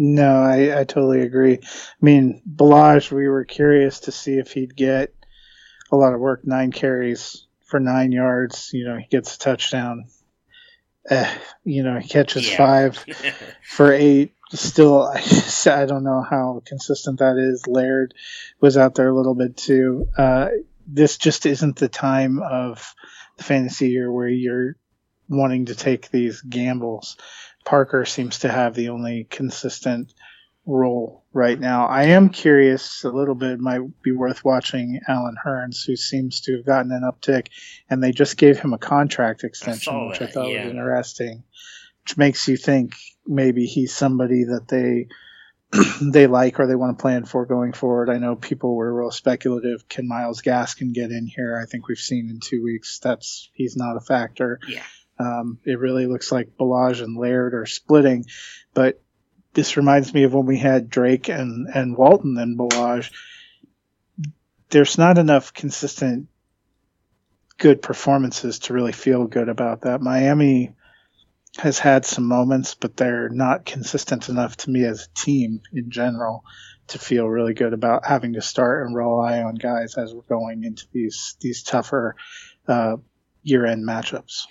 [0.00, 1.58] No, I, I totally agree.
[1.60, 1.66] I
[2.00, 5.12] mean, Ballage, we were curious to see if he'd get
[5.90, 6.46] a lot of work.
[6.46, 8.70] Nine carries for nine yards.
[8.72, 10.06] You know, he gets a touchdown.
[11.10, 11.32] Uh,
[11.64, 12.56] you know, he catches yeah.
[12.56, 13.04] five
[13.62, 14.34] for eight.
[14.50, 17.66] Still, I, just, I don't know how consistent that is.
[17.66, 18.14] Laird
[18.60, 20.08] was out there a little bit too.
[20.16, 20.48] Uh,
[20.86, 22.94] this just isn't the time of
[23.36, 24.76] the fantasy year where you're
[25.28, 27.16] wanting to take these gambles.
[27.64, 30.14] Parker seems to have the only consistent
[30.68, 31.86] role right now.
[31.86, 33.58] I am curious a little bit.
[33.58, 37.48] Might be worth watching Allen Hurns, who seems to have gotten an uptick,
[37.88, 40.64] and they just gave him a contract extension, I which I thought yeah.
[40.64, 41.42] was interesting.
[42.04, 42.92] which makes you think
[43.26, 45.08] maybe he's somebody that they
[46.02, 48.10] they like or they want to plan for going forward.
[48.10, 49.88] I know people were real speculative.
[49.88, 51.58] Can Myles Gaskin get in here?
[51.60, 54.60] I think we've seen in two weeks that's he's not a factor.
[54.68, 54.82] Yeah.
[55.18, 58.26] Um, it really looks like Ballage and Laird are splitting,
[58.72, 59.02] but
[59.58, 63.10] this reminds me of when we had Drake and, and Walton and Ballage.
[64.70, 66.28] There's not enough consistent
[67.56, 70.00] good performances to really feel good about that.
[70.00, 70.76] Miami
[71.56, 75.90] has had some moments, but they're not consistent enough to me as a team in
[75.90, 76.44] general
[76.86, 80.62] to feel really good about having to start and rely on guys as we're going
[80.62, 82.14] into these these tougher
[82.68, 82.96] uh,
[83.48, 84.46] year end matchups.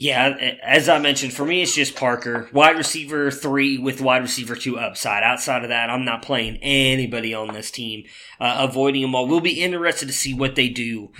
[0.00, 2.48] Yeah, as I mentioned, for me, it's just Parker.
[2.52, 5.24] Wide receiver three with wide receiver two upside.
[5.24, 8.04] Outside of that, I'm not playing anybody on this team,
[8.38, 9.26] uh, avoiding them all.
[9.26, 11.10] We'll be interested to see what they do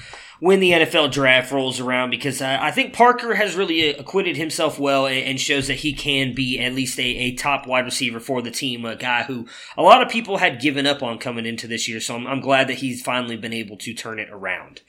[0.41, 4.79] when the NFL draft rolls around because uh, I think Parker has really acquitted himself
[4.79, 8.43] well and shows that he can be at least a, a, top wide receiver for
[8.43, 11.67] the team, a guy who a lot of people had given up on coming into
[11.67, 11.99] this year.
[11.99, 14.83] So I'm, I'm glad that he's finally been able to turn it around.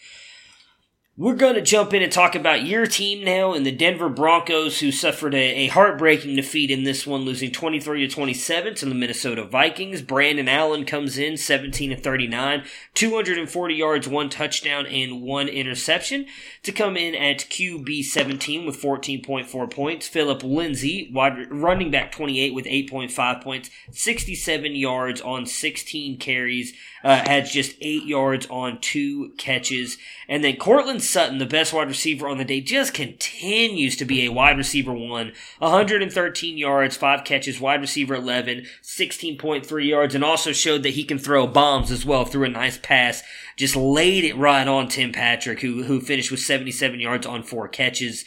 [1.20, 4.80] We're going to jump in and talk about your team now and the Denver Broncos,
[4.80, 8.96] who suffered a, a, heartbreaking defeat in this one, losing 23 to 27 to the
[8.96, 10.02] Minnesota Vikings.
[10.02, 12.64] Brandon Allen comes in 17 to 39,
[12.94, 16.26] 240 yards, one touchdown, and one interception
[16.64, 20.08] to come in at QB 17 with 14.4 points.
[20.08, 27.18] Phillip Lindsay, wide running back 28 with 8.5 points, 67 yards on 16 carries, uh,
[27.26, 29.98] had just eight yards on two catches.
[30.30, 34.26] And then Courtland Sutton, the best wide receiver on the day, just continues to be
[34.26, 35.34] a wide receiver one.
[35.58, 41.18] 113 yards, five catches, wide receiver 11, 16.3 yards, and also showed that he can
[41.18, 43.24] throw bombs as well through a nice pass.
[43.58, 47.68] Just laid it right on Tim Patrick, who, who finished with 77 yards on four
[47.68, 48.26] catches.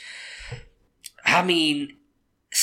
[1.24, 1.96] I mean,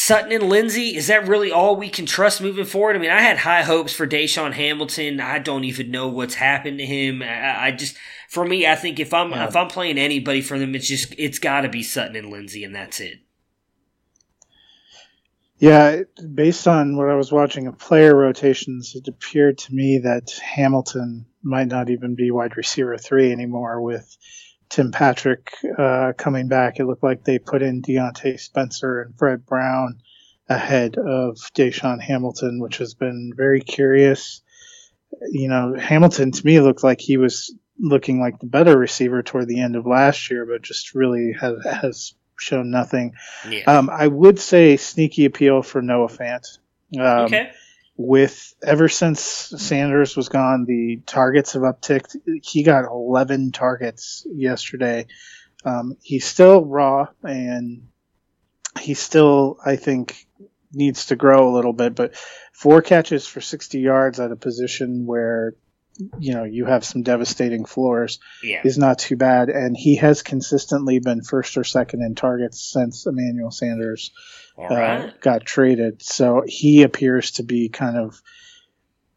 [0.10, 2.95] Sutton and Lindsay, is that really all we can trust moving forward?
[2.95, 5.20] I mean, I had high hopes for DaeSean Hamilton.
[5.20, 7.22] I don't even know what's happened to him.
[7.22, 7.95] I, I just,
[8.28, 9.47] for me, I think if I'm yeah.
[9.47, 12.64] if I'm playing anybody for them, it's just it's got to be Sutton and Lindsay,
[12.64, 13.20] and that's it.
[15.60, 16.01] Yeah,
[16.34, 21.28] based on what I was watching of player rotations, it appeared to me that Hamilton
[21.43, 24.18] might not even be wide receiver three anymore with
[24.70, 26.80] Tim Patrick uh, coming back.
[26.80, 30.02] It looked like they put in Diontae Spencer and Fred Brown
[30.48, 34.42] ahead of DaeSean Hamilton, which has been very curious.
[35.32, 39.48] You know, Hamilton to me looked like he was looking like the better receiver toward
[39.48, 43.14] the end of last year, but just really has, has shown nothing.
[43.50, 43.64] Yeah.
[43.66, 46.60] Um, I would say sneaky appeal for Noah Fant.
[46.96, 47.52] Um, okay
[48.00, 52.16] with ever since Sanders was gone, the targets have upticked.
[52.41, 55.08] He got 11 targets yesterday.
[55.66, 57.89] Um, he's still raw and
[58.80, 60.26] he still, I think,
[60.72, 62.16] needs to grow a little bit, but
[62.54, 65.56] four catches for 60 yards at a position where
[66.18, 68.62] you know you have some devastating floors yeah.
[68.64, 73.06] is not too bad and he has consistently been first or second in targets since
[73.06, 74.12] Emmanuel Sanders
[74.58, 76.02] uh, got traded.
[76.02, 78.22] So he appears to be kind of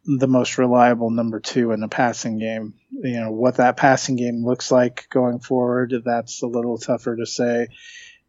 [0.05, 2.74] the most reliable number two in the passing game.
[2.91, 7.26] You know, what that passing game looks like going forward, that's a little tougher to
[7.26, 7.68] say.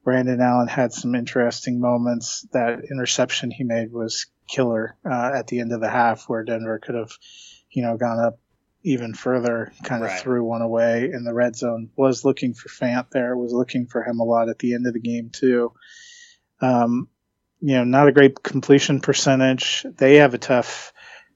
[0.04, 2.45] Brandon Allen had some interesting moments.
[2.51, 6.80] That interception he made was killer uh, at the end of the half, where Denver
[6.80, 7.12] could have,
[7.72, 8.39] you know, gone up
[8.84, 10.20] even further, kind of right.
[10.20, 11.90] threw one away in the red zone.
[11.96, 14.94] Was looking for Fant there, was looking for him a lot at the end of
[14.94, 15.74] the game, too.
[16.62, 17.08] Um,
[17.62, 19.86] you know, not a great completion percentage.
[19.96, 20.92] They have a tough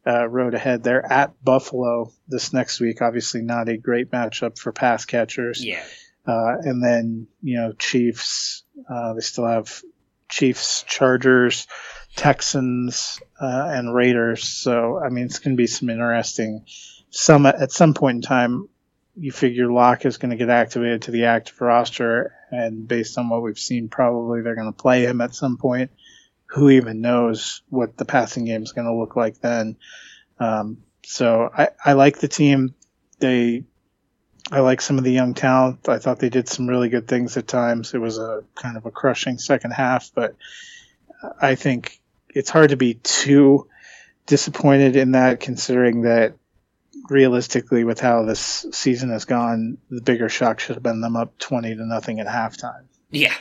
[0.06, 0.84] uh, road ahead.
[0.84, 3.02] They're at Buffalo this next week.
[3.02, 5.64] Obviously, not a great matchup for pass catchers.
[5.64, 5.84] Yeah.
[6.26, 8.64] Uh, and then you know, Chiefs.
[8.90, 9.82] Uh, they still have
[10.30, 11.68] Chiefs, Chargers,
[12.16, 14.44] Texans, uh, and Raiders.
[14.48, 16.66] So I mean, it's going to be some interesting.
[17.10, 18.70] Some at some point in time,
[19.16, 23.30] you figure Lock is going to get activated to the active roster, and based on
[23.30, 25.92] what we've seen, probably they're going to play him at some point.
[26.48, 29.76] Who even knows what the passing game is going to look like then?
[30.40, 32.74] Um, so I, I like the team.
[33.20, 33.66] They,
[34.52, 35.90] I like some of the young talent.
[35.90, 37.94] I thought they did some really good things at times.
[37.94, 40.36] It was a kind of a crushing second half, but
[41.42, 42.00] I think
[42.30, 43.68] it's hard to be too
[44.26, 46.37] disappointed in that, considering that
[47.10, 51.38] realistically, with how this season has gone, the bigger shock should have been them up
[51.38, 52.86] twenty to nothing at halftime.
[53.10, 53.34] Yeah,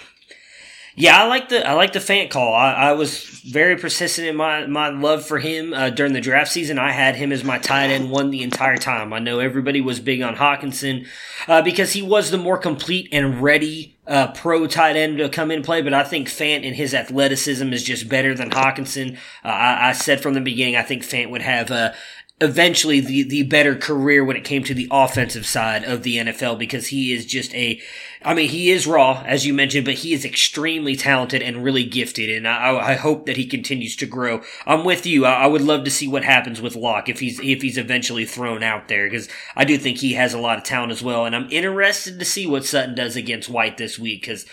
[0.99, 2.55] Yeah, I like the I like the Fant call.
[2.55, 6.51] I, I was very persistent in my, my love for him uh, during the draft
[6.51, 6.79] season.
[6.79, 9.13] I had him as my tight end one the entire time.
[9.13, 11.07] I know everybody was big on Hockenson
[11.49, 15.51] uh, because he was the more complete and ready uh, pro tight end to come
[15.51, 15.83] in play.
[15.83, 19.17] But I think Fant and his athleticism is just better than Hockenson.
[19.45, 21.93] Uh, I, I, said from the beginning I think Fant would have uh,
[22.39, 26.59] eventually the, the better career when it came to the offensive side of the NFL
[26.59, 27.81] because he is just a,
[28.23, 31.85] I mean, he is raw, as you mentioned, but he is extremely talented and really
[31.85, 32.29] gifted.
[32.29, 34.43] And I, I hope that he continues to grow.
[34.67, 35.25] I'm with you.
[35.25, 38.27] I, I would love to see what happens with Lock if he's, if he's eventually
[38.27, 41.25] thrown out there because I do think he has a lot of talent as well.
[41.25, 44.45] And I'm interested to see what Sutton does against White this week because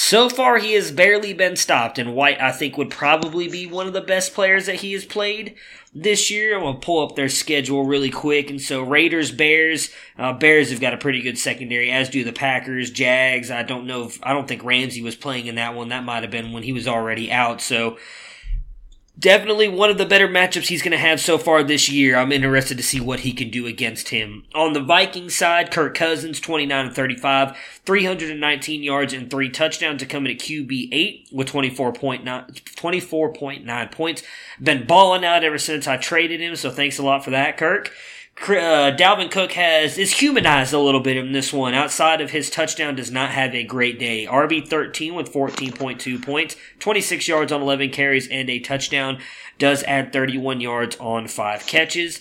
[0.00, 3.88] so far, he has barely been stopped, and White, I think, would probably be one
[3.88, 5.56] of the best players that he has played
[5.92, 6.54] this year.
[6.54, 10.80] I'm gonna pull up their schedule really quick, and so Raiders, Bears, uh, Bears have
[10.80, 13.50] got a pretty good secondary, as do the Packers, Jags.
[13.50, 15.88] I don't know if I don't think Ramsey was playing in that one.
[15.88, 17.60] That might have been when he was already out.
[17.60, 17.98] So
[19.18, 22.16] definitely one of the better matchups he's going to have so far this year.
[22.16, 24.44] I'm interested to see what he can do against him.
[24.54, 30.06] On the Vikings side, Kirk Cousins, 29 and 35, 319 yards and three touchdowns to
[30.06, 34.22] come in at QB 8 with 24.9, 24.9 points.
[34.60, 37.92] Been balling out ever since I traded him, so thanks a lot for that, Kirk
[38.42, 41.74] uh, Dalvin Cook has is humanized a little bit in this one.
[41.74, 44.26] Outside of his touchdown, does not have a great day.
[44.26, 48.58] RB thirteen with fourteen point two points, twenty six yards on eleven carries, and a
[48.58, 49.18] touchdown.
[49.58, 52.20] Does add thirty one yards on five catches.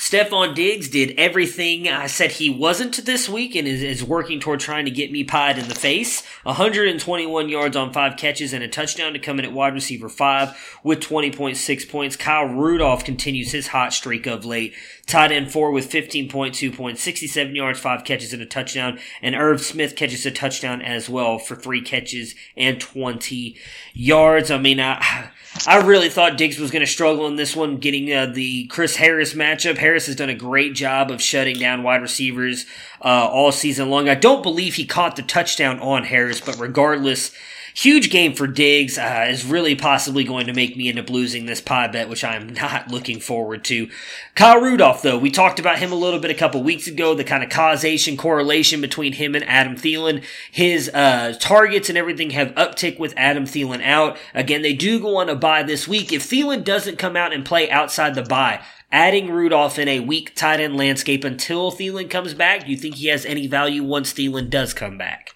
[0.00, 4.58] Stefon Diggs did everything I said he wasn't this week and is, is, working toward
[4.58, 6.26] trying to get me pied in the face.
[6.44, 10.56] 121 yards on five catches and a touchdown to come in at wide receiver five
[10.82, 12.16] with 20.6 points.
[12.16, 14.72] Kyle Rudolph continues his hot streak of late.
[15.04, 18.98] Tight end four with 15.2 points, 67 yards, five catches and a touchdown.
[19.20, 23.54] And Irv Smith catches a touchdown as well for three catches and 20
[23.92, 24.50] yards.
[24.50, 25.28] I mean, I,
[25.66, 28.96] I really thought Diggs was going to struggle in this one, getting uh, the Chris
[28.96, 29.78] Harris matchup.
[29.78, 32.66] Harris has done a great job of shutting down wide receivers
[33.04, 34.08] uh, all season long.
[34.08, 37.32] I don't believe he caught the touchdown on Harris, but regardless,
[37.74, 41.60] Huge game for Diggs uh, is really possibly going to make me into bluesing this
[41.60, 43.88] pie bet, which I'm not looking forward to.
[44.34, 47.24] Kyle Rudolph, though, we talked about him a little bit a couple weeks ago, the
[47.24, 50.24] kind of causation correlation between him and Adam Thielen.
[50.50, 54.18] His uh, targets and everything have uptick with Adam Thielen out.
[54.34, 56.12] Again, they do go on a bye this week.
[56.12, 60.34] If Thielen doesn't come out and play outside the bye, adding Rudolph in a weak
[60.34, 64.12] tight end landscape until Thielen comes back, do you think he has any value once
[64.12, 65.34] Thielen does come back?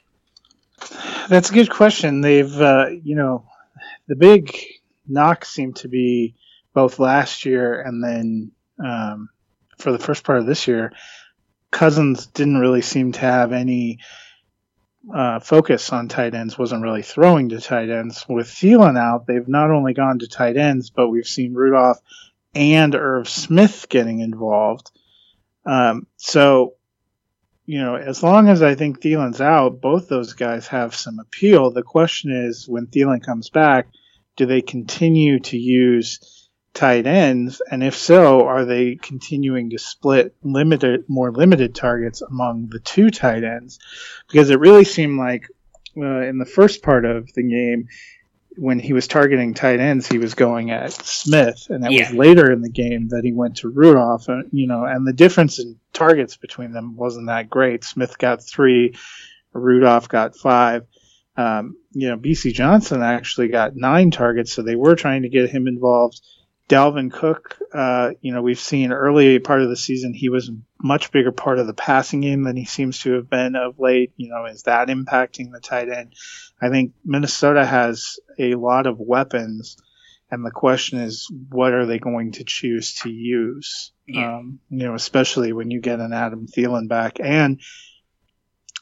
[1.28, 2.20] That's a good question.
[2.20, 3.46] They've, uh, you know,
[4.06, 4.56] the big
[5.06, 6.34] knock seemed to be
[6.72, 8.52] both last year and then
[8.84, 9.28] um,
[9.78, 10.92] for the first part of this year,
[11.70, 13.98] Cousins didn't really seem to have any
[15.12, 18.24] uh, focus on tight ends, wasn't really throwing to tight ends.
[18.28, 21.98] With Thielen out, they've not only gone to tight ends, but we've seen Rudolph
[22.54, 24.90] and Irv Smith getting involved.
[25.66, 26.74] Um, so
[27.66, 31.70] you know, as long as I think Thielen's out, both those guys have some appeal.
[31.70, 33.88] The question is, when Thielen comes back,
[34.36, 37.62] do they continue to use tight ends?
[37.70, 43.10] And if so, are they continuing to split limited, more limited targets among the two
[43.10, 43.78] tight ends?
[44.28, 45.48] Because it really seemed like
[45.96, 47.88] uh, in the first part of the game,
[48.56, 52.08] when he was targeting tight ends, he was going at Smith, and that yeah.
[52.08, 54.28] was later in the game that he went to Rudolph.
[54.28, 57.84] And you know, and the difference in targets between them wasn't that great.
[57.84, 58.94] Smith got three,
[59.52, 60.86] Rudolph got five.
[61.36, 65.50] Um, you know, Bisi Johnson actually got nine targets, so they were trying to get
[65.50, 66.20] him involved.
[66.68, 70.56] Dalvin Cook, uh, you know, we've seen early part of the season he was a
[70.82, 74.12] much bigger part of the passing game than he seems to have been of late.
[74.16, 76.14] You know, is that impacting the tight end?
[76.60, 79.76] I think Minnesota has a lot of weapons,
[80.30, 83.92] and the question is, what are they going to choose to use?
[84.06, 84.38] Yeah.
[84.38, 87.60] Um, you know, especially when you get an Adam Thielen back, and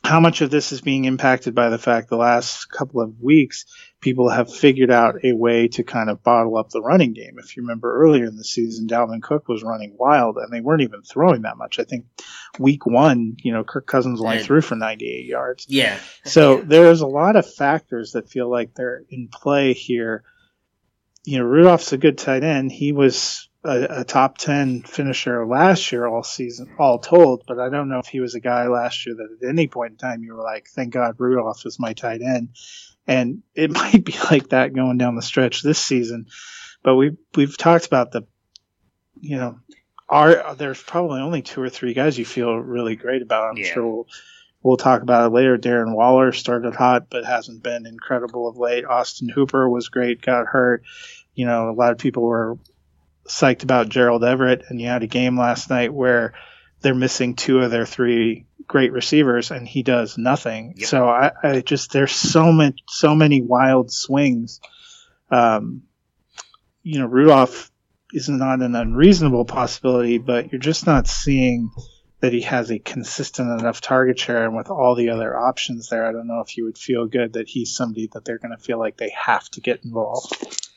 [0.05, 3.67] how much of this is being impacted by the fact the last couple of weeks
[4.01, 7.39] people have figured out a way to kind of bottle up the running game.
[7.39, 10.83] If you remember earlier in the season, Dalvin Cook was running wild and they weren't
[10.83, 11.79] even throwing that much.
[11.79, 12.07] I think
[12.59, 15.67] week one, you know, Kirk Cousins only threw for 98 yards.
[15.69, 15.97] Yeah.
[16.25, 16.65] So yeah.
[16.67, 20.25] there's a lot of factors that feel like they're in play here.
[21.25, 22.73] You know, Rudolph's a good tight end.
[22.73, 27.69] He was a, a, top 10 finisher last year, all season, all told, but I
[27.69, 30.25] don't know if he was a guy last year that at any point in time
[30.25, 32.49] you were like, thank God Rudolph is my tight end
[33.07, 36.27] and it might be like that going down the stretch this season.
[36.83, 38.27] But we we've talked about the,
[39.21, 39.61] you know,
[40.09, 43.51] are there's probably only two or three guys you feel really great about.
[43.51, 43.73] I'm yeah.
[43.73, 44.07] sure we'll
[44.63, 45.57] we'll talk about it later.
[45.59, 48.85] Darren Waller started hot, but hasn't been incredible of late.
[48.85, 50.83] Austin Hooper was great, got hurt.
[51.35, 52.59] You know, a lot of people were
[53.27, 56.35] psyched about Gerald Everett, and you had a game last night where
[56.81, 60.75] they're missing two of their three great receivers, and he does nothing.
[60.77, 60.89] Yep.
[60.89, 64.61] So I, I, just there's so many so many wild swings.
[65.31, 65.83] Um,
[66.83, 67.71] you know, Rudolph
[68.13, 71.71] is not an unreasonable possibility, but you're just not seeing
[72.21, 74.45] that he has a consistent enough target share.
[74.45, 77.33] And with all the other options there, I don't know if you would feel good
[77.35, 80.71] that he's somebody that they're going to feel like they have to get involved.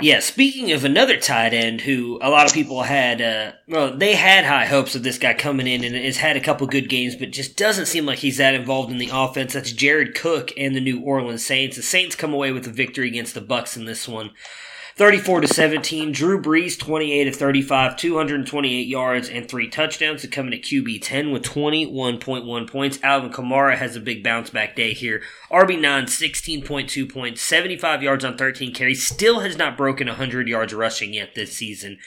[0.00, 4.14] Yeah, speaking of another tight end who a lot of people had, uh, well, they
[4.14, 7.16] had high hopes of this guy coming in and has had a couple good games,
[7.16, 9.54] but just doesn't seem like he's that involved in the offense.
[9.54, 11.74] That's Jared Cook and the New Orleans Saints.
[11.76, 14.30] The Saints come away with a victory against the Bucs in this one.
[14.98, 16.10] 34 to 17.
[16.10, 20.98] Drew Brees 28 of 35, 228 yards and three touchdowns to come in at QB
[21.00, 22.98] 10 with 21.1 points.
[23.04, 25.22] Alvin Kamara has a big bounce back day here.
[25.52, 29.06] RB9 16.2 points, 75 yards on 13 carries.
[29.06, 31.98] Still has not broken 100 yards rushing yet this season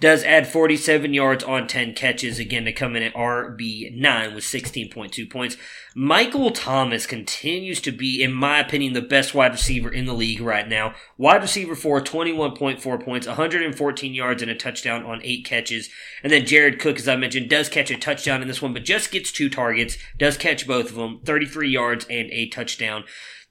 [0.00, 5.30] does add 47 yards on 10 catches, again to come in at RB9 with 16.2
[5.30, 5.56] points.
[5.94, 10.40] Michael Thomas continues to be, in my opinion, the best wide receiver in the league
[10.40, 10.94] right now.
[11.16, 15.90] Wide receiver for 21.4 points, 114 yards and a touchdown on 8 catches.
[16.22, 18.84] And then Jared Cook, as I mentioned, does catch a touchdown in this one, but
[18.84, 23.04] just gets two targets, does catch both of them, 33 yards and a touchdown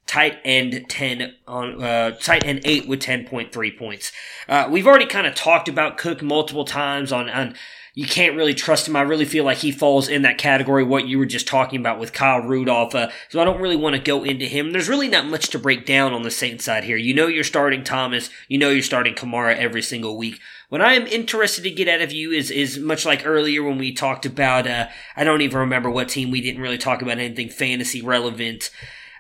[0.07, 4.11] tight end 10 on uh, tight end 8 with 10.3 points.
[4.49, 7.53] Uh, we've already kind of talked about Cook multiple times on on
[7.97, 8.95] you can't really trust him.
[8.95, 11.97] I really feel like he falls in that category what you were just talking about
[11.97, 12.93] with Kyle Rudolph.
[12.93, 14.71] Uh, so I don't really want to go into him.
[14.71, 16.95] There's really not much to break down on the Saints side here.
[16.95, 18.29] You know you're starting Thomas.
[18.47, 20.39] You know you're starting Kamara every single week.
[20.69, 23.79] What I am interested to get out of you is is much like earlier when
[23.79, 27.17] we talked about uh, I don't even remember what team we didn't really talk about
[27.17, 28.69] anything fantasy relevant.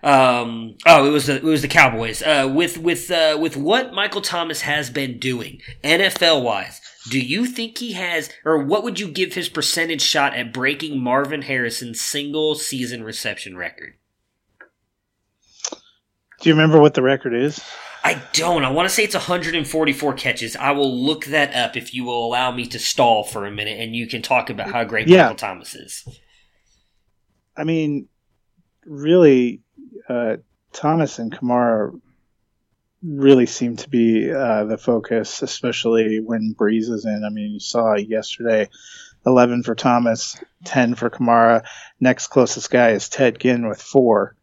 [0.03, 2.21] Um, oh, it was the it was the Cowboys.
[2.21, 6.79] Uh, with with uh, with what Michael Thomas has been doing NFL wise,
[7.09, 11.01] do you think he has, or what would you give his percentage shot at breaking
[11.01, 13.93] Marvin Harrison's single season reception record?
[16.41, 17.63] Do you remember what the record is?
[18.03, 18.63] I don't.
[18.63, 20.55] I want to say it's 144 catches.
[20.55, 23.79] I will look that up if you will allow me to stall for a minute,
[23.79, 25.23] and you can talk about how great yeah.
[25.23, 26.07] Michael Thomas is.
[27.57, 28.07] I mean,
[28.85, 29.63] really,
[30.09, 30.37] uh,
[30.73, 31.99] Thomas and Kamara
[33.03, 37.23] really seem to be uh, the focus, especially when Brees is in.
[37.25, 38.69] I mean, you saw yesterday
[39.25, 41.65] 11 for Thomas, 10 for Kamara.
[41.99, 44.35] Next closest guy is Ted Ginn with four.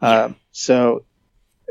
[0.00, 1.04] Uh, so,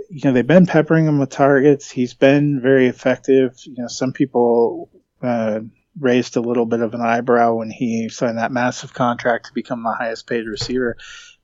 [0.09, 1.89] you know, they've been peppering him with targets.
[1.89, 3.57] He's been very effective.
[3.63, 4.89] You know, some people
[5.21, 5.61] uh,
[5.99, 9.83] raised a little bit of an eyebrow when he signed that massive contract to become
[9.83, 10.97] the highest paid receiver,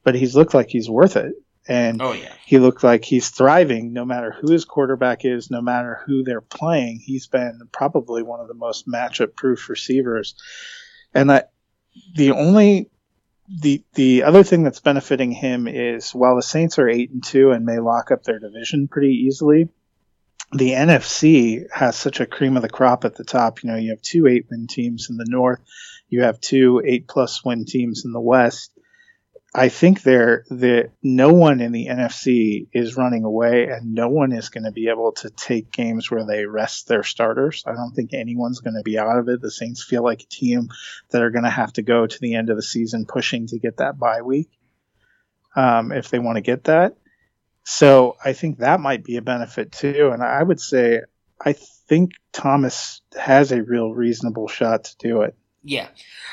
[0.04, 1.34] but he's looked like he's worth it
[1.68, 2.34] and oh, yeah.
[2.45, 6.41] he looked like he's thriving no matter who his quarterback is, no matter who they're
[6.41, 6.99] playing.
[6.99, 10.36] He's been probably one of the most matchup proof receivers.
[11.14, 11.51] And that
[12.16, 12.89] the only
[13.61, 17.51] the the other thing that's benefiting him is while the Saints are eight and two
[17.51, 19.70] and may lock up their division pretty easily,
[20.51, 23.64] the NFC has such a cream of the crop at the top.
[23.64, 25.59] You know, you have two eight win teams in the north,
[26.09, 28.74] you have two eight plus win teams in the west
[29.56, 34.32] I think there that no one in the NFC is running away, and no one
[34.32, 37.64] is going to be able to take games where they rest their starters.
[37.68, 39.41] I don't think anyone's going to be out of it.
[39.41, 40.70] The Saints feel like a team
[41.12, 43.60] that are going to have to go to the end of the season pushing to
[43.60, 44.49] get that bye week
[45.56, 46.97] um, if they want to get that.
[47.64, 50.10] So I think that might be a benefit too.
[50.12, 51.01] And I would say
[51.39, 55.36] I think Thomas has a real reasonable shot to do it.
[55.64, 55.88] Yeah.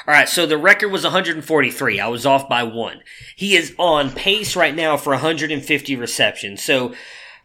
[0.06, 0.28] All right.
[0.28, 2.00] So the record was 143.
[2.00, 3.00] I was off by one.
[3.36, 6.62] He is on pace right now for 150 receptions.
[6.62, 6.94] So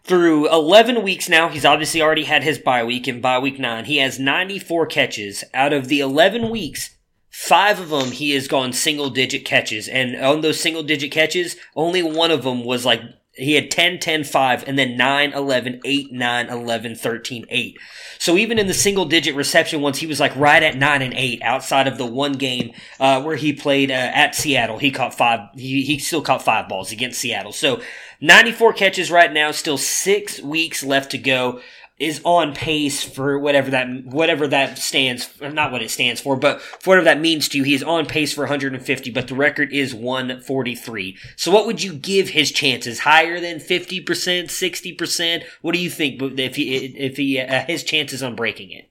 [0.03, 3.85] through 11 weeks now, he's obviously already had his bye week in bye week nine.
[3.85, 5.43] He has 94 catches.
[5.53, 6.95] Out of the 11 weeks,
[7.29, 9.87] five of them he has gone single digit catches.
[9.87, 13.01] And on those single digit catches, only one of them was like
[13.35, 17.77] he had 10, 10, 5, and then 9, 11, 8, 9, 11, 13, 8.
[18.17, 21.13] So even in the single digit reception ones, he was like right at 9 and
[21.13, 24.77] 8 outside of the one game uh, where he played uh, at Seattle.
[24.77, 27.51] He caught five, he, he still caught five balls against Seattle.
[27.51, 27.81] So
[28.21, 31.59] 94 catches right now, still six weeks left to go
[31.97, 36.61] is on pace for whatever that whatever that stands not what it stands for but
[36.61, 39.93] for whatever that means to you he's on pace for 150 but the record is
[39.93, 42.99] 143 so what would you give his chances?
[42.99, 48.21] Higher than 50% 60% what do you think if he if he uh, his chances
[48.21, 48.89] on breaking it?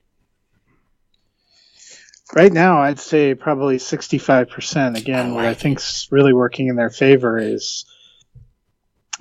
[2.34, 4.98] Right now, I'd say probably 65%.
[4.98, 7.84] Again, what I think's really working in their favor is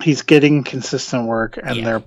[0.02, 1.84] he's getting consistent work, and Yeah.
[1.84, 2.02] they're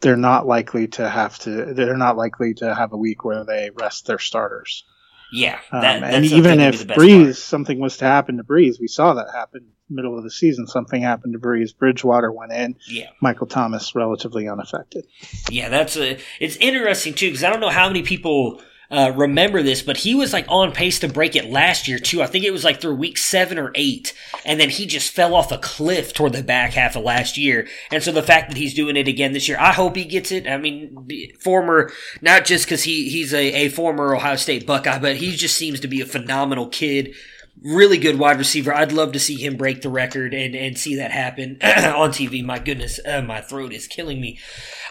[0.00, 1.72] they're not likely to have to.
[1.74, 4.84] They're not likely to have a week where they rest their starters.
[5.32, 7.36] Yeah, Um, and even if Brees, part.
[7.36, 10.66] something was to happen to Brees, we saw that happen middle of the season.
[10.68, 11.76] Something happened to Brees.
[11.76, 12.76] Bridgewater went in.
[12.88, 13.10] Yeah.
[13.20, 15.04] Michael Thomas relatively unaffected.
[15.50, 16.18] Yeah, that's a.
[16.40, 20.14] It's interesting too because I don't know how many people uh, remember this, but he
[20.14, 22.22] was like on pace to break it last year too.
[22.22, 24.14] I think it was like through week seven or eight,
[24.44, 27.66] and then he just fell off a cliff toward the back half of last year.
[27.90, 30.30] And so the fact that he's doing it again this year, I hope he gets
[30.30, 30.46] it.
[30.46, 35.16] I mean, former not just because he he's a, a former Ohio State Buckeye, but
[35.16, 37.14] he just seems to be a phenomenal kid.
[37.62, 38.74] Really good wide receiver.
[38.74, 42.44] I'd love to see him break the record and, and see that happen on TV.
[42.44, 44.38] My goodness, uh, my throat is killing me.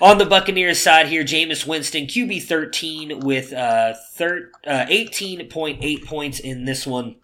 [0.01, 6.39] On the Buccaneers side here, Jameis Winston, QB 13 with uh, thir- uh, 18.8 points
[6.39, 7.16] in this one.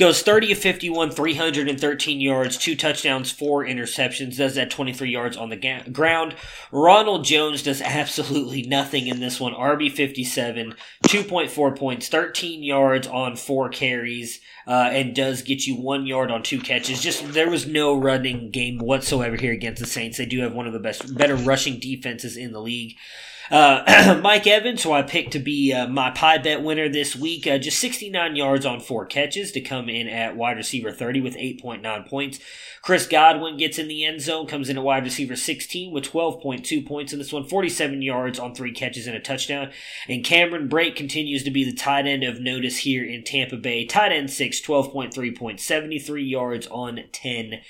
[0.00, 5.50] Goes 30 of 51, 313 yards, two touchdowns, four interceptions, does that 23 yards on
[5.50, 6.34] the ga- ground.
[6.72, 9.52] Ronald Jones does absolutely nothing in this one.
[9.52, 10.74] RB 57,
[11.06, 16.42] 2.4 points, 13 yards on four carries, uh, and does get you one yard on
[16.42, 17.02] two catches.
[17.02, 20.16] Just there was no running game whatsoever here against the Saints.
[20.16, 22.96] They do have one of the best, better rushing defenses in the league.
[23.50, 27.46] Uh, Mike Evans, who I picked to be uh, my pie bet winner this week,
[27.48, 31.34] uh, just 69 yards on four catches to come in at wide receiver 30 with
[31.34, 32.38] 8.9 points.
[32.80, 36.86] Chris Godwin gets in the end zone, comes in at wide receiver 16 with 12.2
[36.86, 39.70] points in this one, 47 yards on three catches and a touchdown.
[40.08, 43.84] And Cameron Brate continues to be the tight end of notice here in Tampa Bay.
[43.84, 47.60] Tight end 6, 12.3 points, 73 yards on 10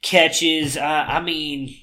[0.00, 0.76] catches.
[0.76, 1.76] Uh, I mean,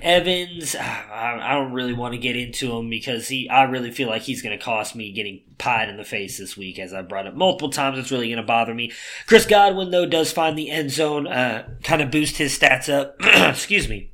[0.00, 3.48] Evans, I, I don't really want to get into him because he.
[3.48, 6.56] I really feel like he's going to cost me getting pied in the face this
[6.56, 7.98] week, as I brought up multiple times.
[7.98, 8.92] It's really going to bother me.
[9.26, 13.16] Chris Godwin though does find the end zone, uh, kind of boost his stats up.
[13.20, 14.12] Excuse me.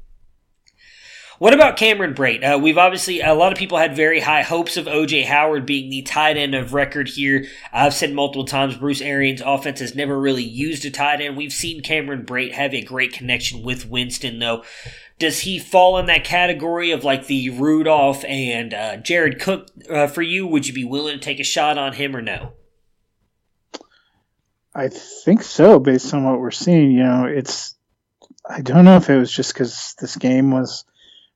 [1.38, 2.42] What about Cameron Brate?
[2.42, 5.88] Uh, we've obviously, a lot of people had very high hopes of OJ Howard being
[5.88, 7.46] the tight end of record here.
[7.72, 11.36] I've said multiple times Bruce Arians' offense has never really used a tight end.
[11.36, 14.64] We've seen Cameron Brate have a great connection with Winston, though.
[15.18, 20.06] Does he fall in that category of like the Rudolph and uh, Jared Cook uh,
[20.06, 20.46] for you?
[20.46, 22.52] Would you be willing to take a shot on him or no?
[24.74, 26.92] I think so, based on what we're seeing.
[26.92, 27.74] You know, it's.
[28.48, 30.84] I don't know if it was just because this game was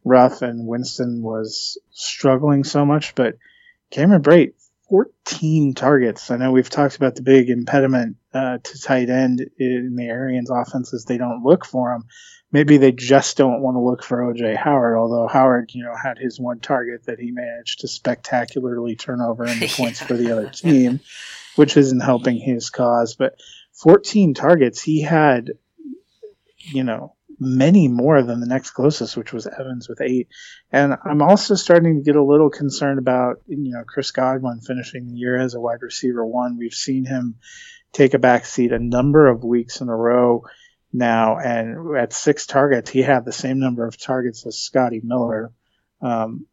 [0.04, 3.36] rough and Winston was struggling so much, but
[3.90, 4.54] Cameron Brate,
[4.88, 6.30] 14 targets.
[6.30, 10.50] I know we've talked about the big impediment uh, to tight end in the Arians
[10.50, 11.04] offenses.
[11.04, 12.04] They don't look for him.
[12.52, 16.18] Maybe they just don't want to look for OJ Howard, although Howard, you know, had
[16.18, 20.50] his one target that he managed to spectacularly turn over into points for the other
[20.50, 21.00] team,
[21.56, 23.14] which isn't helping his cause.
[23.14, 23.36] But
[23.72, 25.52] 14 targets, he had,
[26.58, 30.28] you know, many more than the next closest, which was Evans with eight.
[30.70, 35.06] And I'm also starting to get a little concerned about, you know, Chris Godwin finishing
[35.06, 36.58] the year as a wide receiver one.
[36.58, 37.36] We've seen him
[37.92, 40.44] take a back seat a number of weeks in a row
[40.92, 45.52] now, and at six targets, he had the same number of targets as Scotty Miller.
[46.00, 46.46] Um,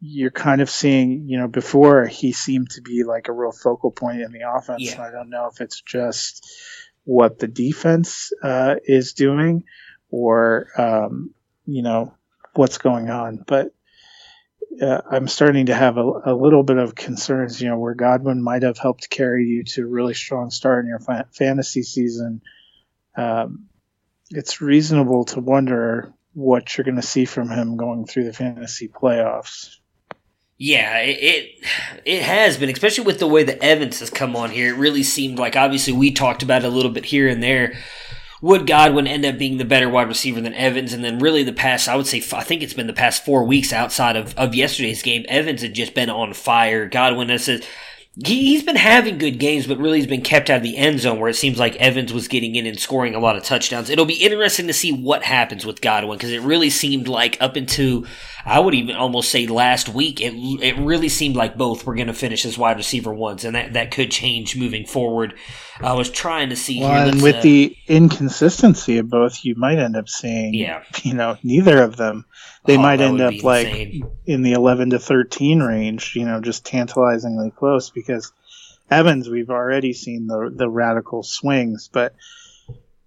[0.00, 3.90] you're kind of seeing, you know, before he seemed to be like a real focal
[3.90, 4.82] point in the offense.
[4.82, 5.02] Yeah.
[5.02, 6.46] I don't know if it's just
[7.04, 9.64] what the defense uh, is doing
[10.10, 11.34] or, um,
[11.66, 12.14] you know,
[12.54, 13.42] what's going on.
[13.44, 13.72] But
[14.80, 18.42] uh, I'm starting to have a, a little bit of concerns, you know, where Godwin
[18.42, 22.40] might have helped carry you to a really strong start in your fa- fantasy season.
[23.18, 23.68] Um,
[24.30, 28.88] it's reasonable to wonder what you're going to see from him going through the fantasy
[28.88, 29.76] playoffs.
[30.56, 31.68] Yeah, it, it
[32.04, 34.74] it has been, especially with the way that Evans has come on here.
[34.74, 37.76] It really seemed like obviously we talked about it a little bit here and there.
[38.40, 40.92] Would Godwin end up being the better wide receiver than Evans?
[40.92, 43.42] And then really the past, I would say, I think it's been the past four
[43.44, 45.24] weeks outside of, of yesterday's game.
[45.28, 46.88] Evans had just been on fire.
[46.88, 47.66] Godwin has said
[48.24, 51.20] he's been having good games, but really he's been kept out of the end zone
[51.20, 53.90] where it seems like Evans was getting in and scoring a lot of touchdowns.
[53.90, 57.56] It'll be interesting to see what happens with Godwin because it really seemed like up
[57.56, 58.06] into,
[58.44, 62.08] I would even almost say last week, it, it really seemed like both were going
[62.08, 65.34] to finish as wide receiver ones, and that, that could change moving forward.
[65.80, 67.12] I was trying to see Well, here.
[67.12, 70.82] and with uh, the inconsistency of both, you might end up seeing, Yeah.
[71.02, 72.24] you know, neither of them.
[72.64, 74.02] They Oh, might end up like insane.
[74.26, 78.32] in the 11 to 13 range, you know, just tantalizingly close because
[78.90, 82.14] Evans, we've already seen the the radical swings, but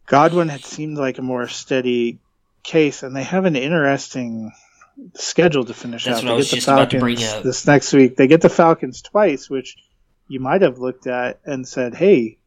[0.05, 2.19] Godwin had seemed like a more steady
[2.63, 4.51] case, and they have an interesting
[5.15, 6.21] schedule to finish That's out.
[6.23, 7.43] They get the just about to bring Falcons up.
[7.43, 8.15] this next week.
[8.15, 9.75] They get the Falcons twice, which
[10.27, 12.37] you might have looked at and said, "Hey,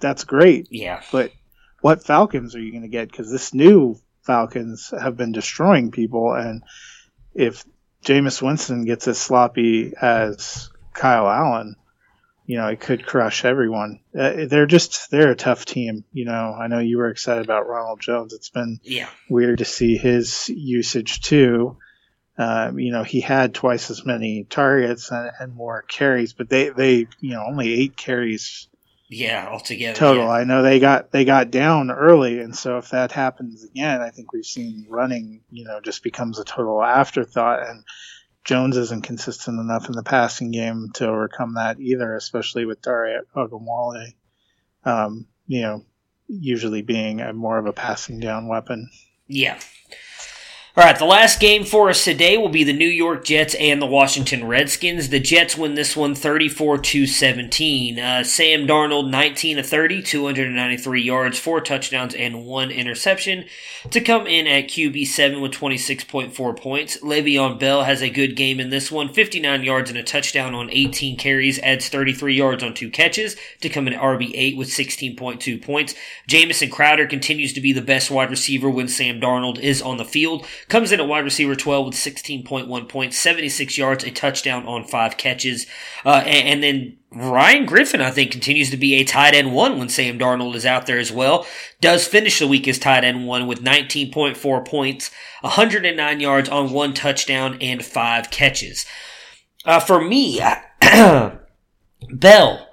[0.00, 1.02] that's great." Yeah.
[1.12, 1.32] But
[1.80, 3.10] what Falcons are you going to get?
[3.10, 6.62] Because this new Falcons have been destroying people, and
[7.34, 7.64] if
[8.04, 11.76] Jameis Winston gets as sloppy as Kyle Allen,
[12.50, 14.00] you know, it could crush everyone.
[14.12, 16.04] Uh, they're just they're a tough team.
[16.12, 18.32] You know, I know you were excited about Ronald Jones.
[18.32, 19.08] It's been yeah.
[19.28, 21.76] weird to see his usage too.
[22.36, 26.70] Um, you know, he had twice as many targets and, and, more carries, but they,
[26.70, 28.66] they, you know, only eight carries.
[29.12, 29.98] Yeah, altogether.
[29.98, 30.22] Total.
[30.22, 30.30] Yeah.
[30.30, 34.10] I know they got they got down early, and so if that happens again, I
[34.10, 37.68] think we've seen running, you know, just becomes a total afterthought.
[37.68, 37.82] And
[38.44, 43.24] Jones isn't consistent enough in the passing game to overcome that either, especially with Dare
[43.34, 44.14] Ogunbowale,
[44.84, 45.84] um, you know,
[46.28, 48.90] usually being a more of a passing down weapon.
[49.26, 49.58] Yeah.
[50.80, 53.82] All right, the last game for us today will be the New York Jets and
[53.82, 55.10] the Washington Redskins.
[55.10, 57.98] The Jets win this one 34 to 17.
[57.98, 63.44] Uh, Sam Darnold 19 of 30, 293 yards, four touchdowns, and one interception
[63.90, 66.96] to come in at QB 7 with 26.4 points.
[67.02, 70.70] Le'Veon Bell has a good game in this one, 59 yards and a touchdown on
[70.70, 74.68] 18 carries, adds 33 yards on two catches to come in at RB 8 with
[74.68, 75.94] 16.2 points.
[76.26, 80.06] Jamison Crowder continues to be the best wide receiver when Sam Darnold is on the
[80.06, 80.46] field.
[80.70, 85.16] Comes in at wide receiver 12 with 16.1 points, 76 yards, a touchdown on five
[85.16, 85.66] catches.
[86.04, 89.80] Uh, and, and, then Ryan Griffin, I think, continues to be a tight end one
[89.80, 91.44] when Sam Darnold is out there as well.
[91.80, 95.10] Does finish the week as tight end one with 19.4 points,
[95.40, 98.86] 109 yards on one touchdown, and five catches.
[99.64, 100.40] Uh, for me,
[102.10, 102.69] Bell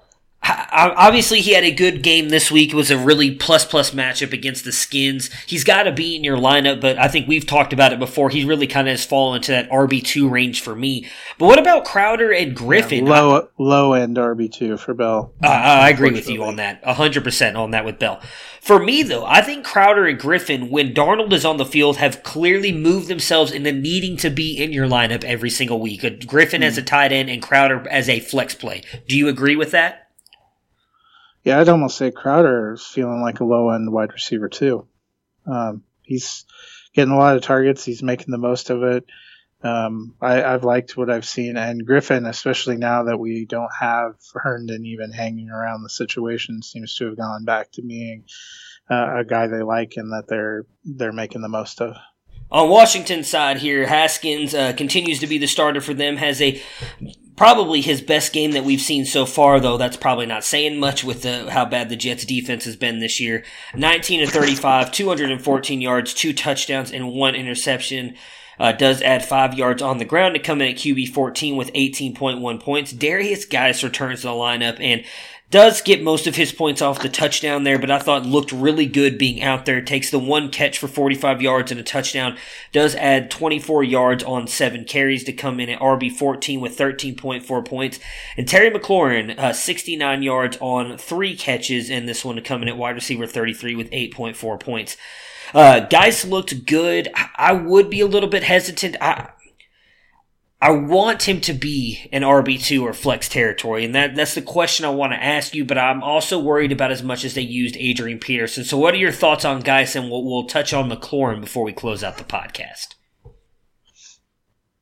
[0.49, 2.71] obviously he had a good game this week.
[2.71, 5.29] It was a really plus plus matchup against the Skins.
[5.45, 8.29] He's got to be in your lineup, but I think we've talked about it before.
[8.29, 11.07] He really kind of has fallen into that RB two range for me.
[11.37, 13.05] But what about Crowder and Griffin?
[13.05, 15.33] Yeah, low I, low end RB two for Bell.
[15.43, 16.83] Uh, I agree with you on that.
[16.83, 18.21] hundred percent on that with Bell.
[18.61, 22.23] For me though, I think Crowder and Griffin, when Darnold is on the field, have
[22.23, 26.27] clearly moved themselves into needing to be in your lineup every single week.
[26.27, 26.65] Griffin mm.
[26.65, 28.83] as a tight end and Crowder as a flex play.
[29.07, 30.06] Do you agree with that?
[31.47, 34.85] Yeah, I'd almost say Crowder is feeling like a low end wide receiver too.
[35.49, 36.43] Um, he's
[36.93, 37.85] getting a lot of targets.
[37.85, 39.05] He's making the most of it.
[39.63, 44.15] Um, I, have liked what I've seen, and Griffin, especially now that we don't have
[44.33, 48.25] Herndon even hanging around the situation, seems to have gone back to being
[48.91, 51.95] uh, a guy they like and that they're they're making the most of.
[52.51, 56.17] On Washington's side here, Haskins uh, continues to be the starter for them.
[56.17, 56.61] Has a
[57.37, 59.77] probably his best game that we've seen so far, though.
[59.77, 63.21] That's probably not saying much with the, how bad the Jets defense has been this
[63.21, 63.45] year.
[63.75, 68.15] 19 to 35, 214 yards, two touchdowns, and one interception.
[68.59, 71.71] Uh, does add five yards on the ground to come in at QB 14 with
[71.73, 72.91] 18.1 points.
[72.91, 75.03] Derrius Guice returns to the lineup and
[75.49, 78.85] does get most of his points off the touchdown there, but I thought looked really
[78.85, 79.81] good being out there.
[79.81, 82.37] Takes the one catch for 45 yards and a touchdown.
[82.73, 87.65] Does add 24 yards on seven carries to come in at RB 14 with 13.4
[87.65, 87.99] points.
[88.35, 92.67] And Terry McLaurin, uh, 69 yards on three catches in this one to come in
[92.67, 94.97] at wide receiver 33 with 8.4 points.
[95.53, 97.09] Uh, Guice looked good.
[97.35, 98.97] I would be a little bit hesitant.
[98.99, 99.29] I,
[100.59, 104.85] I want him to be an RB2 or flex territory, and that, that's the question
[104.85, 107.77] I want to ask you, but I'm also worried about as much as they used
[107.77, 108.63] Adrian Peterson.
[108.63, 111.73] So, what are your thoughts on Guice, and we'll, we'll touch on McLaurin before we
[111.73, 112.95] close out the podcast?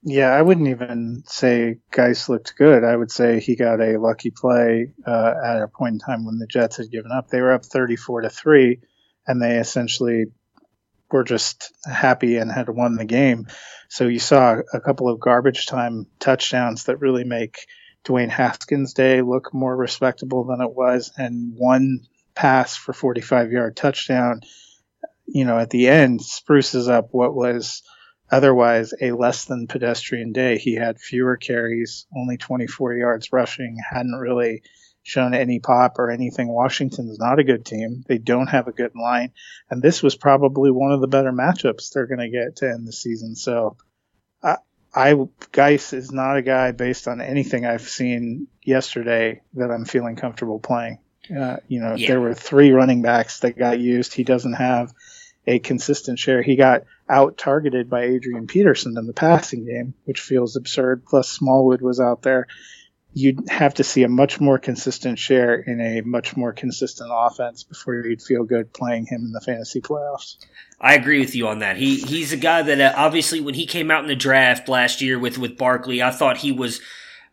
[0.01, 2.85] Yeah, I wouldn't even say Guice looked good.
[2.85, 6.37] I would say he got a lucky play uh, at a point in time when
[6.37, 7.27] the Jets had given up.
[7.27, 8.79] They were up 34 to 3,
[9.27, 10.27] and they essentially
[11.11, 13.47] were just happy and had won the game.
[13.95, 17.65] So you saw a couple of garbage time touchdowns that really make
[18.03, 22.01] Dwayne Haskins' day look more respectable than it was, and one
[22.33, 24.41] pass for 45 yard touchdown.
[25.25, 27.83] You know, at the end, spruces up what was
[28.29, 30.57] otherwise a less than pedestrian day.
[30.57, 34.63] He had fewer carries, only 24 yards rushing, hadn't really
[35.03, 36.49] shown any pop or anything.
[36.49, 38.03] Washington's not a good team.
[38.05, 39.31] They don't have a good line.
[39.69, 42.85] And this was probably one of the better matchups they're going to get to end
[42.85, 43.35] the season.
[43.35, 43.77] So
[44.45, 44.57] I,
[44.93, 45.15] I,
[45.51, 50.59] Guice is not a guy based on anything I've seen yesterday that I'm feeling comfortable
[50.59, 50.99] playing.
[51.35, 52.07] Uh, you know, yeah.
[52.07, 54.13] there were three running backs that got used.
[54.13, 54.93] He doesn't have
[55.47, 56.41] a consistent share.
[56.41, 61.05] He got out targeted by Adrian Peterson in the passing game, which feels absurd.
[61.05, 62.47] Plus, Smallwood was out there
[63.15, 67.63] you'd have to see a much more consistent share in a much more consistent offense
[67.63, 70.35] before you'd feel good playing him in the fantasy playoffs.
[70.81, 71.77] I agree with you on that.
[71.77, 75.01] He he's a guy that uh, obviously when he came out in the draft last
[75.01, 76.81] year with with Barkley, I thought he was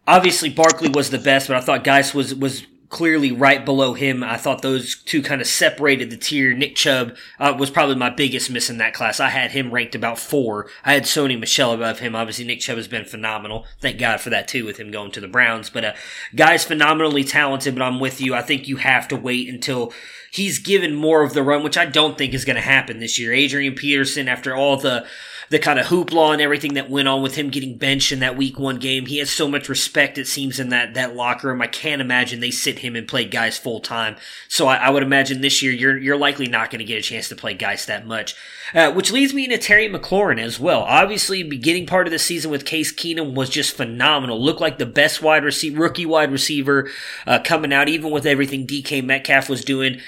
[0.07, 4.23] obviously Barkley was the best, but I thought Guice was was clearly right below him.
[4.23, 6.53] I thought those two kind of separated the tier.
[6.53, 9.19] Nick Chubb uh, was probably my biggest miss in that class.
[9.19, 10.69] I had him ranked about four.
[10.85, 12.15] I had Sony Michel above him.
[12.15, 13.67] Obviously, Nick Chubb has been phenomenal.
[13.81, 15.71] Thank God for that too, with him going to the Browns.
[15.71, 15.93] But uh,
[16.37, 17.75] guy's phenomenally talented.
[17.75, 18.35] But I'm with you.
[18.35, 19.95] I think you have to wait until
[20.31, 23.19] he's given more of the run, which I don't think is going to happen this
[23.19, 23.33] year.
[23.33, 25.07] Adrian Peterson, after all the
[25.53, 28.39] the kind of hoopla and everything that went on with him getting benched in that
[28.39, 29.05] week one game.
[29.05, 31.61] He has so much respect, it seems, in that, that locker room.
[31.61, 34.17] I can't imagine they sit him and play guys full time.
[34.49, 37.03] So I, I, would imagine this year you're, you're likely not going to get a
[37.03, 38.35] chance to play guys that much.
[38.73, 40.81] Uh, which leads me into Terry McLaurin as well.
[40.85, 44.43] Obviously, beginning part of the season with Case Keenum was just phenomenal.
[44.43, 46.91] Looked like the best wide receiver, rookie wide receiver,
[47.27, 50.01] uh, coming out, even with everything DK Metcalf was doing.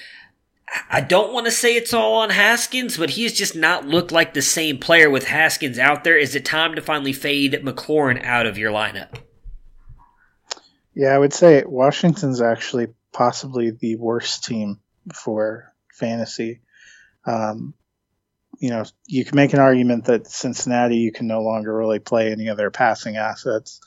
[0.90, 4.34] I don't want to say it's all on Haskins, but he's just not looked like
[4.34, 6.16] the same player with Haskins out there.
[6.16, 9.14] Is it time to finally fade McLaurin out of your lineup?
[10.94, 14.80] Yeah, I would say Washington's actually possibly the worst team
[15.12, 16.60] for fantasy.
[17.26, 17.74] Um,
[18.58, 22.30] you know, you can make an argument that Cincinnati, you can no longer really play
[22.30, 23.80] any of their passing assets,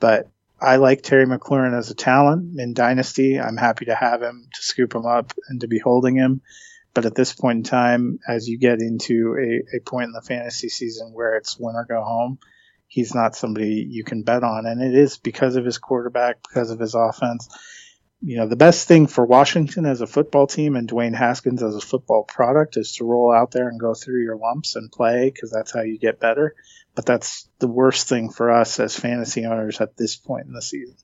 [0.00, 0.28] but
[0.64, 3.38] I like Terry McLaurin as a talent in Dynasty.
[3.38, 6.40] I'm happy to have him, to scoop him up, and to be holding him.
[6.94, 10.22] But at this point in time, as you get into a, a point in the
[10.22, 12.38] fantasy season where it's win or go home,
[12.86, 14.64] he's not somebody you can bet on.
[14.64, 17.46] And it is because of his quarterback, because of his offense.
[18.22, 21.74] You know, the best thing for Washington as a football team and Dwayne Haskins as
[21.74, 25.30] a football product is to roll out there and go through your lumps and play
[25.30, 26.54] because that's how you get better
[26.94, 30.62] but that's the worst thing for us as fantasy owners at this point in the
[30.62, 30.96] season.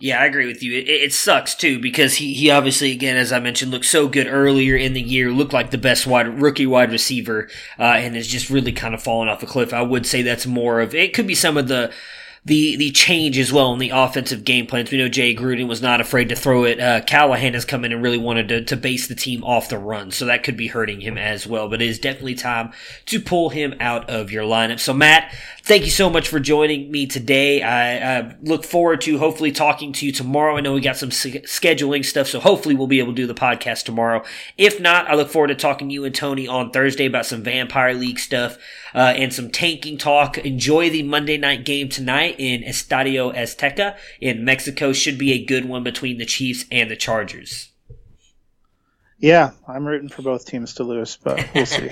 [0.00, 0.78] Yeah, I agree with you.
[0.78, 4.26] It, it, sucks too because he, he obviously, again, as I mentioned, looked so good
[4.26, 8.26] earlier in the year, looked like the best wide rookie wide receiver, uh, and has
[8.26, 9.74] just really kind of fallen off a cliff.
[9.74, 11.12] I would say that's more of it.
[11.12, 11.92] Could be some of the
[12.44, 14.90] the the change as well in the offensive game plans.
[14.90, 16.80] We know Jay Gruden was not afraid to throw it.
[16.80, 19.76] Uh, Callahan has come in and really wanted to, to base the team off the
[19.76, 21.68] run, so that could be hurting him as well.
[21.68, 22.72] But it is definitely time
[23.06, 24.80] to pull him out of your lineup.
[24.80, 25.34] So Matt,
[25.64, 27.62] thank you so much for joining me today.
[27.62, 30.56] I, I look forward to hopefully talking to you tomorrow.
[30.56, 33.34] I know we got some scheduling stuff, so hopefully we'll be able to do the
[33.34, 34.24] podcast tomorrow.
[34.56, 37.42] If not, I look forward to talking to you and Tony on Thursday about some
[37.42, 38.56] Vampire League stuff
[38.94, 40.38] uh, and some tanking talk.
[40.38, 44.92] Enjoy the Monday night game tonight tonight in Estadio Azteca in Mexico.
[44.92, 47.70] Should be a good one between the Chiefs and the Chargers.
[49.18, 51.88] Yeah, I'm rooting for both teams to lose, but we'll see.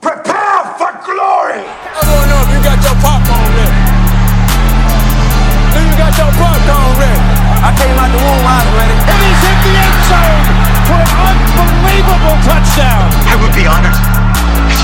[0.00, 1.62] Prepare for glory!
[1.62, 3.78] I don't know if you got your popcorn ready.
[5.70, 7.20] Do you got your popcorn ready?
[7.62, 8.96] I came out the womb, I was ready.
[9.06, 10.42] And he's hit the end zone
[10.88, 13.06] for an unbelievable touchdown.
[13.28, 14.09] I would be honored